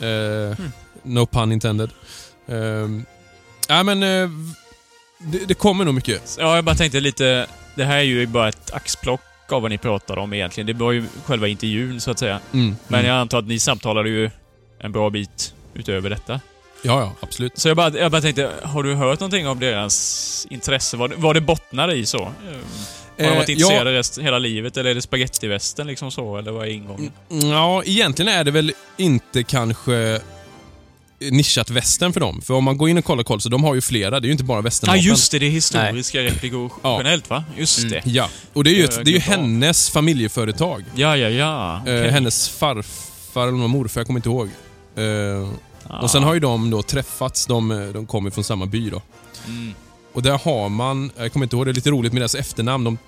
Eh, 0.00 0.58
No 1.02 1.26
pun 1.26 1.52
intended. 1.52 1.90
Eh, 2.48 2.88
ja, 3.66 3.82
men 3.82 4.02
eh, 4.02 4.30
det, 5.18 5.38
det 5.48 5.54
kommer 5.54 5.84
nog 5.84 5.94
mycket. 5.94 6.36
Ja, 6.40 6.54
jag 6.54 6.64
bara 6.64 6.74
tänkte 6.76 7.00
lite... 7.00 7.46
Det 7.74 7.84
här 7.84 7.96
är 7.96 8.02
ju 8.02 8.26
bara 8.26 8.48
ett 8.48 8.72
axplock 8.74 9.20
av 9.48 9.62
vad 9.62 9.70
ni 9.70 9.78
pratar 9.78 10.16
om 10.18 10.32
egentligen. 10.32 10.66
Det 10.66 10.72
var 10.72 10.92
ju 10.92 11.04
själva 11.24 11.48
intervjun, 11.48 12.00
så 12.00 12.10
att 12.10 12.18
säga. 12.18 12.40
Mm, 12.52 12.76
Men 12.88 13.00
mm. 13.00 13.10
jag 13.10 13.20
antar 13.20 13.38
att 13.38 13.46
ni 13.46 13.58
samtalade 13.58 14.08
ju 14.08 14.30
en 14.78 14.92
bra 14.92 15.10
bit 15.10 15.54
utöver 15.74 16.10
detta. 16.10 16.40
Ja, 16.82 17.00
ja, 17.00 17.12
absolut. 17.20 17.58
Så 17.58 17.68
jag 17.68 17.76
bara, 17.76 17.98
jag 17.98 18.12
bara 18.12 18.22
tänkte, 18.22 18.50
har 18.62 18.82
du 18.82 18.94
hört 18.94 19.20
någonting 19.20 19.48
om 19.48 19.60
deras 19.60 20.46
intresse? 20.50 20.96
Vad, 20.96 21.12
vad 21.12 21.36
det 21.36 21.40
bottnar 21.40 21.92
i 21.92 22.06
så? 22.06 22.18
Har 22.24 22.32
de 23.16 23.24
Eh, 23.24 23.34
varit 23.36 23.48
ja. 23.48 23.52
intresserade 23.52 23.92
rest, 23.92 24.18
hela 24.18 24.38
livet, 24.38 24.76
eller 24.76 24.90
är 24.90 24.94
det 24.94 25.02
spagettivästen 25.02 25.86
liksom 25.86 26.10
så, 26.10 26.36
eller 26.36 26.52
vad 26.52 26.66
är 26.66 26.70
ingången? 26.70 27.12
Ja, 27.28 27.82
egentligen 27.84 28.32
är 28.32 28.44
det 28.44 28.50
väl 28.50 28.72
inte 28.96 29.42
kanske 29.42 30.20
nischat 31.20 31.70
västern 31.70 32.12
för 32.12 32.20
dem. 32.20 32.40
För 32.42 32.54
om 32.54 32.64
man 32.64 32.78
går 32.78 32.88
in 32.88 32.98
och 32.98 33.04
kollar 33.04 33.22
koll 33.24 33.40
så 33.40 33.48
de 33.48 33.64
har 33.64 33.74
ju 33.74 33.80
flera, 33.80 34.20
det 34.20 34.24
är 34.24 34.28
ju 34.28 34.32
inte 34.32 34.44
bara 34.44 34.58
Ja, 34.58 34.62
västernvapen. 34.62 35.02
just 35.02 35.30
det. 35.32 35.38
Det 35.38 35.46
är 35.46 35.50
historiska 35.50 36.20
replikor 36.22 36.72
Ja. 36.82 36.96
generellt, 36.98 37.30
va? 37.30 37.44
Just 37.56 37.78
Mm. 37.78 37.90
det. 37.90 38.02
Ja, 38.10 38.28
och 38.52 38.64
det 38.64 38.70
är 38.70 38.74
ju, 38.74 38.84
ett, 38.84 39.04
det 39.04 39.10
är 39.10 39.12
ju 39.12 39.18
hennes 39.18 39.90
familjeföretag. 39.90 40.84
Ja, 40.94 41.16
ja, 41.16 41.28
ja. 41.28 41.74
Eh, 41.76 41.80
Okej. 41.82 42.10
hennes 42.10 42.48
farfar 42.48 43.42
eller 43.48 43.52
morfar, 43.68 44.00
jag 44.00 44.06
kommer 44.06 44.18
inte 44.18 44.28
ihåg. 44.28 44.48
Eh, 44.96 45.48
Ah. 45.88 45.98
Och 46.02 46.10
sen 46.10 46.22
har 46.22 46.34
ju 46.34 46.40
de 46.40 46.70
då 46.70 46.82
träffats, 46.82 47.46
de, 47.46 47.70
eh, 47.70 47.78
de 47.88 48.06
kommer 48.06 48.30
från 48.30 48.44
samma 48.44 48.66
by 48.66 48.90
då. 48.90 49.02
Mm. 49.46 49.74
Och 50.12 50.22
där 50.22 50.38
har 50.44 50.68
man, 50.68 51.10
jag 51.16 51.32
kommer 51.32 51.46
inte 51.46 51.56
ihåg, 51.56 51.66
det 51.66 51.70
är 51.70 51.74
lite 51.74 51.90
roligt 51.90 52.12
med 52.12 52.22
deras 52.22 52.34
efternamn. 52.34 52.84
De, 52.84 52.98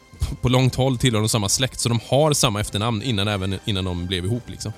på 0.43 0.49
långt 0.49 0.75
håll 0.75 0.99
tillhör 0.99 1.21
de 1.21 1.29
samma 1.29 1.49
släkt, 1.49 1.81
så 1.81 1.89
de 1.89 2.01
har 2.09 2.33
samma 2.33 2.61
efternamn 2.61 3.03
innan, 3.03 3.29
även 3.29 3.59
innan 3.65 3.85
de 3.85 4.07
blev 4.07 4.25
ihop. 4.25 4.43
Liksom. 4.47 4.73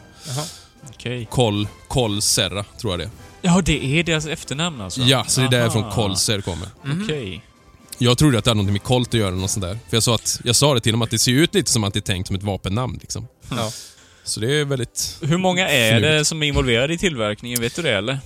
Okej. 0.88 1.26
Kol, 1.30 1.68
Kol 1.88 2.22
Serra, 2.22 2.64
tror 2.80 2.92
jag 2.92 3.00
det 3.00 3.04
är. 3.04 3.10
Ja, 3.42 3.62
det 3.64 3.98
är 3.98 4.02
deras 4.04 4.26
efternamn 4.26 4.80
alltså? 4.80 5.00
Ja, 5.00 5.24
så 5.28 5.40
det 5.40 5.46
är 5.46 5.50
därifrån 5.50 5.82
Aha. 5.84 5.92
Kolser 5.94 6.40
kommer. 6.40 6.68
Okej. 7.04 7.42
Jag 7.98 8.18
trodde 8.18 8.38
att 8.38 8.44
det 8.44 8.50
hade 8.50 8.62
något 8.62 8.72
med 8.72 8.82
Colt 8.82 9.08
att 9.08 9.14
göra, 9.14 9.28
eller 9.28 9.38
något 9.38 9.50
sånt 9.50 9.66
där. 9.66 9.78
För 9.88 9.96
jag 9.96 10.02
sa, 10.02 10.14
att, 10.14 10.40
jag 10.44 10.56
sa 10.56 10.74
det 10.74 10.80
till 10.80 10.92
dem 10.92 11.02
att 11.02 11.10
det 11.10 11.18
ser 11.18 11.32
ut 11.32 11.54
lite 11.54 11.70
som 11.70 11.84
att 11.84 11.92
det 11.94 11.98
är 11.98 12.02
tänkt 12.02 12.26
som 12.26 12.36
ett 12.36 12.42
vapennamn. 12.42 12.98
Liksom. 13.00 13.26
Ja. 13.50 13.72
Så 14.24 14.40
det 14.40 14.60
är 14.60 14.64
väldigt... 14.64 15.18
Hur 15.22 15.38
många 15.38 15.68
är 15.68 16.00
det 16.00 16.24
som 16.24 16.42
är 16.42 16.46
involverade 16.46 16.94
i 16.94 16.98
tillverkningen? 16.98 17.60
Vet 17.60 17.76
du 17.76 17.82
det, 17.82 17.90
eller? 17.96 18.18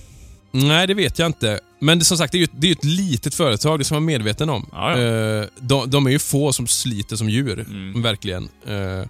Nej, 0.51 0.87
det 0.87 0.95
vet 0.95 1.19
jag 1.19 1.27
inte. 1.27 1.61
Men 1.79 1.99
det, 1.99 2.05
som 2.05 2.19
sagt, 2.19 2.33
det 2.33 2.37
är 2.37 2.41
ju 2.41 2.45
ett, 2.45 2.51
det 2.55 2.67
är 2.67 2.69
ju 2.69 2.73
ett 2.73 2.85
litet 2.85 3.35
företag, 3.35 3.81
det 3.81 3.85
ska 3.85 3.95
man 3.95 4.03
vara 4.03 4.07
medveten 4.13 4.51
om. 4.51 4.67
Ja, 4.73 4.99
ja. 5.01 5.07
Eh, 5.43 5.47
de, 5.61 5.91
de 5.91 6.07
är 6.07 6.11
ju 6.11 6.19
få 6.19 6.53
som 6.53 6.67
sliter 6.67 7.17
som 7.17 7.29
djur, 7.31 7.61
Mm. 7.61 8.03
verkligen. 8.03 8.49
Eh, 8.67 9.07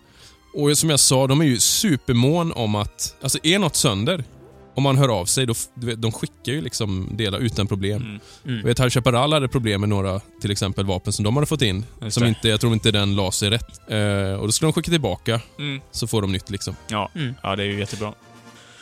och 0.55 0.79
som 0.79 0.91
jag 0.91 1.01
sa, 1.01 1.27
de 1.27 1.41
är 1.41 1.45
ju 1.45 1.59
supermån 1.61 2.53
om 2.53 2.75
att... 2.75 3.17
Alltså, 3.23 3.39
är 3.43 3.59
något 3.59 3.77
sönder, 3.77 4.25
om 4.75 4.83
man 4.83 4.97
hör 4.99 5.09
av 5.09 5.25
sig, 5.27 5.47
då, 5.47 5.55
vet, 5.75 6.03
de 6.03 6.13
skickar 6.13 6.53
ju 6.53 6.61
liksom 6.61 7.09
delar 7.17 7.39
utan 7.39 7.67
problem. 7.67 8.03
Mm. 8.03 8.21
Mm. 8.45 8.57
Jag 8.59 8.65
vet, 8.67 8.81
High 8.81 8.89
Chaparral 8.89 9.33
hade 9.33 9.49
problem 9.49 9.81
med 9.81 9.89
några, 9.89 10.21
till 10.41 10.51
exempel 10.51 10.85
vapen 10.87 11.13
som 11.13 11.25
de 11.25 11.37
hade 11.37 11.47
fått 11.47 11.63
in. 11.63 11.85
Just 12.03 12.15
Som 12.15 12.23
det. 12.23 12.29
inte, 12.29 12.49
jag 12.49 12.61
tror 12.61 12.73
inte 12.73 12.91
den 12.91 13.17
la 13.17 13.33
sig 13.33 13.51
rätt. 13.51 13.91
Eh, 13.91 14.33
och 14.41 14.47
då 14.47 14.53
skulle 14.53 14.67
de 14.67 14.73
skicka 14.73 14.91
tillbaka, 14.91 15.41
Mm. 15.59 15.81
så 15.91 16.07
får 16.07 16.23
de 16.23 16.33
nytt 16.33 16.51
liksom. 16.51 16.77
Ja. 16.89 17.11
Mm. 17.15 17.35
ja, 17.43 17.57
det 17.57 17.63
är 17.63 17.67
ju 17.67 17.79
jättebra. 17.79 18.15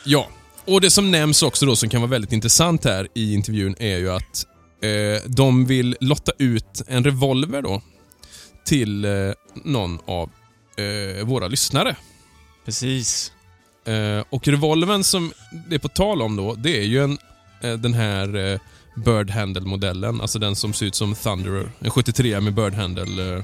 Ja, 0.05 0.27
och 0.65 0.81
det 0.81 0.89
som 0.89 1.11
nämns 1.11 1.43
också 1.43 1.65
då 1.65 1.75
som 1.75 1.89
kan 1.89 2.01
vara 2.01 2.11
väldigt 2.11 2.31
intressant 2.31 2.85
här 2.85 3.07
i 3.15 3.33
intervjun 3.33 3.75
är 3.79 3.97
ju 3.97 4.11
att 4.11 4.45
eh, 4.81 5.29
de 5.29 5.65
vill 5.65 5.95
lotta 5.99 6.31
ut 6.37 6.81
en 6.87 7.03
revolver 7.03 7.61
då 7.61 7.81
till 8.65 9.05
eh, 9.05 9.11
någon 9.63 9.99
av 10.05 10.29
eh, 10.75 11.25
våra 11.25 11.47
lyssnare. 11.47 11.95
Precis. 12.65 13.31
Eh, 13.85 14.23
och 14.29 14.47
revolven 14.47 15.03
som 15.03 15.33
det 15.69 15.75
är 15.75 15.79
på 15.79 15.87
tal 15.87 16.21
om 16.21 16.35
då, 16.35 16.53
det 16.53 16.77
är 16.77 16.83
ju 16.83 17.03
en, 17.03 17.17
eh, 17.61 17.73
den 17.73 17.93
här 17.93 18.51
eh, 18.53 18.59
Bird 18.95 19.29
Handle-modellen. 19.29 20.21
Alltså 20.21 20.39
den 20.39 20.55
som 20.55 20.73
ser 20.73 20.85
ut 20.85 20.95
som 20.95 21.15
Thunderer. 21.15 21.71
En 21.79 21.91
73 21.91 22.41
med 22.41 22.53
Bird 22.53 22.73
Handle. 22.73 23.43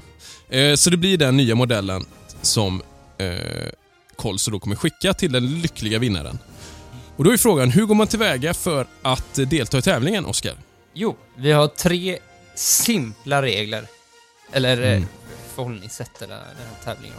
Eh. 0.50 0.58
Eh, 0.60 0.74
så 0.74 0.90
det 0.90 0.96
blir 0.96 1.18
den 1.18 1.36
nya 1.36 1.54
modellen 1.54 2.04
som 2.42 2.82
eh, 3.18 3.68
Colso 4.16 4.50
då 4.50 4.58
kommer 4.58 4.76
skicka 4.76 5.14
till 5.14 5.32
den 5.32 5.60
lyckliga 5.60 5.98
vinnaren. 5.98 6.38
Och 7.16 7.24
då 7.24 7.32
är 7.32 7.36
frågan, 7.36 7.70
hur 7.70 7.84
går 7.86 7.94
man 7.94 8.06
tillväga 8.06 8.54
för 8.54 8.86
att 9.02 9.34
delta 9.34 9.78
i 9.78 9.82
tävlingen, 9.82 10.26
Oskar? 10.26 10.54
Jo, 10.94 11.16
vi 11.36 11.52
har 11.52 11.68
tre 11.68 12.18
simpla 12.54 13.42
regler. 13.42 13.86
Eller 14.52 14.76
Mm. 14.76 15.06
Förhållningssätt 15.64 16.14
till 16.18 16.28
den 16.28 16.38
här 16.38 16.84
tävlingen. 16.84 17.18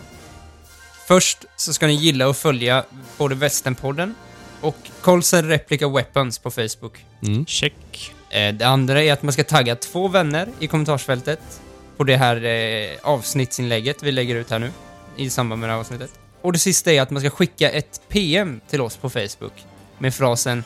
Först 1.08 1.46
så 1.56 1.74
ska 1.74 1.88
ni 1.88 1.94
gilla 1.94 2.28
och 2.28 2.38
följa 2.38 2.86
både 3.18 3.36
Västernpodden 3.36 4.16
och 4.62 4.76
Colson 5.02 5.44
Replica 5.48 5.88
Weapons 5.90 6.40
på 6.40 6.52
Facebook. 6.52 7.06
Mm. 7.24 7.46
Check. 7.46 8.14
Eh, 8.30 8.54
Det 8.54 8.66
andra 8.68 9.04
är 9.04 9.14
att 9.14 9.24
man 9.24 9.34
ska 9.34 9.44
tagga 9.44 9.76
två 9.76 10.08
vänner 10.08 10.48
i 10.60 10.68
kommentarsfältet 10.68 11.62
på 11.98 12.04
det 12.04 12.18
här 12.18 12.44
eh, 12.46 12.98
avsnittsinlägget 13.04 14.04
vi 14.04 14.12
lägger 14.12 14.36
ut 14.36 14.50
här 14.50 14.60
nu 14.60 14.72
i 15.18 15.30
samband 15.30 15.60
med 15.60 15.70
det 15.70 15.74
här 15.74 15.80
avsnittet. 15.80 16.12
Och 16.42 16.54
det 16.54 16.60
sista 16.60 16.92
är 16.92 17.02
att 17.02 17.10
man 17.10 17.22
ska 17.22 17.30
skicka 17.30 17.70
ett 17.72 18.02
PM 18.10 18.62
till 18.70 18.82
oss 18.82 18.98
på 18.98 19.10
Facebook 19.10 19.54
med 19.98 20.14
frasen 20.14 20.64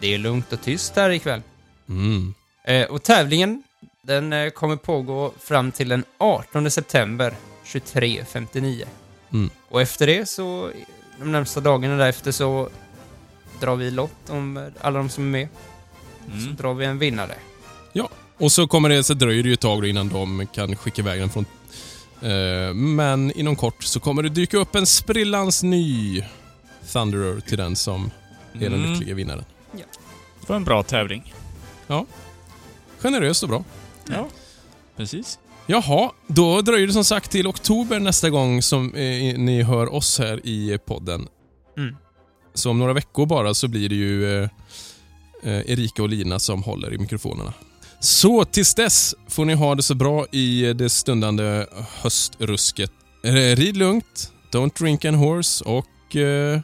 “Det 0.00 0.14
är 0.14 0.18
lugnt 0.18 0.52
och 0.52 0.62
tyst 0.62 0.96
här 0.96 1.10
ikväll”. 1.10 1.42
Mm. 1.88 2.34
Eh, 2.64 2.86
och 2.86 3.02
tävlingen, 3.02 3.62
den 4.06 4.32
eh, 4.32 4.50
kommer 4.50 4.76
pågå 4.76 5.32
fram 5.40 5.72
till 5.72 5.88
den 5.88 6.04
18 6.18 6.70
september 6.70 7.34
23.59. 7.64 8.84
Mm. 9.32 9.50
Och 9.68 9.80
efter 9.80 10.06
det 10.06 10.26
så, 10.28 10.70
de 11.18 11.32
närmsta 11.32 11.60
dagarna 11.60 11.96
därefter 11.96 12.32
så 12.32 12.68
drar 13.60 13.76
vi 13.76 13.90
lott 13.90 14.30
om 14.30 14.56
eh, 14.56 14.64
alla 14.80 14.98
de 14.98 15.08
som 15.08 15.24
är 15.24 15.28
med. 15.28 15.48
Så 16.26 16.32
Mm. 16.32 16.56
drar 16.56 16.74
vi 16.74 16.84
en 16.84 16.98
vinnare. 16.98 17.34
Ja, 17.92 18.08
och 18.38 18.52
så 18.52 18.66
kommer 18.68 18.88
det, 18.88 19.04
så 19.04 19.14
dröjer 19.14 19.42
det 19.42 19.48
ju 19.48 19.52
ett 19.52 19.60
tag 19.60 19.86
innan 19.86 20.08
de 20.08 20.46
kan 20.54 20.76
skicka 20.76 21.02
iväg 21.02 21.20
den 21.20 21.30
från... 21.30 21.44
Eh, 22.22 22.74
men 22.74 23.30
inom 23.32 23.56
kort 23.56 23.82
så 23.82 24.00
kommer 24.00 24.22
det 24.22 24.28
dyka 24.28 24.56
upp 24.58 24.74
en 24.74 24.86
sprillans 24.86 25.62
ny 25.62 26.22
Thunderer 26.92 27.40
till 27.40 27.58
den 27.58 27.76
som 27.76 28.10
är 28.54 28.58
den 28.60 28.74
Mm. 28.74 28.92
lyckliga 28.92 29.14
vinnaren. 29.14 29.44
Det 30.40 30.48
var 30.48 30.56
en 30.56 30.64
bra 30.64 30.82
tävling. 30.82 31.34
Generöst 32.98 33.42
och 33.42 33.48
bra. 33.48 33.64
Ja, 34.08 34.28
precis. 34.96 35.38
Jaha, 35.66 36.10
då 36.26 36.60
dröjer 36.60 36.86
det 36.86 36.92
som 36.92 37.04
sagt 37.04 37.30
till 37.30 37.46
oktober 37.46 38.00
nästa 38.00 38.30
gång 38.30 38.62
som 38.62 38.94
eh, 38.94 39.38
ni 39.38 39.62
hör 39.62 39.94
oss 39.94 40.18
här 40.18 40.46
i 40.46 40.78
podden. 40.86 41.28
Mm. 41.78 41.96
Så 42.54 42.70
om 42.70 42.78
några 42.78 42.92
veckor 42.92 43.26
bara 43.26 43.54
så 43.54 43.68
blir 43.68 43.88
det 43.88 43.94
ju 43.94 44.42
eh, 44.42 44.48
eh, 45.42 45.70
Erika 45.70 46.02
och 46.02 46.08
Lina 46.08 46.38
som 46.38 46.62
håller 46.62 46.94
i 46.94 46.98
mikrofonerna. 46.98 47.52
Så 48.00 48.44
tills 48.44 48.74
dess 48.74 49.14
får 49.28 49.44
ni 49.44 49.54
ha 49.54 49.74
det 49.74 49.82
så 49.82 49.94
bra 49.94 50.26
i 50.32 50.72
det 50.72 50.90
stundande 50.90 51.66
höstrusket. 52.02 52.92
Eh, 53.24 53.32
rid 53.32 53.76
lugnt, 53.76 54.32
don't 54.52 54.78
drink 54.78 55.04
and 55.04 55.16
horse 55.16 55.64
och... 55.64 56.16
Eh! 56.16 56.60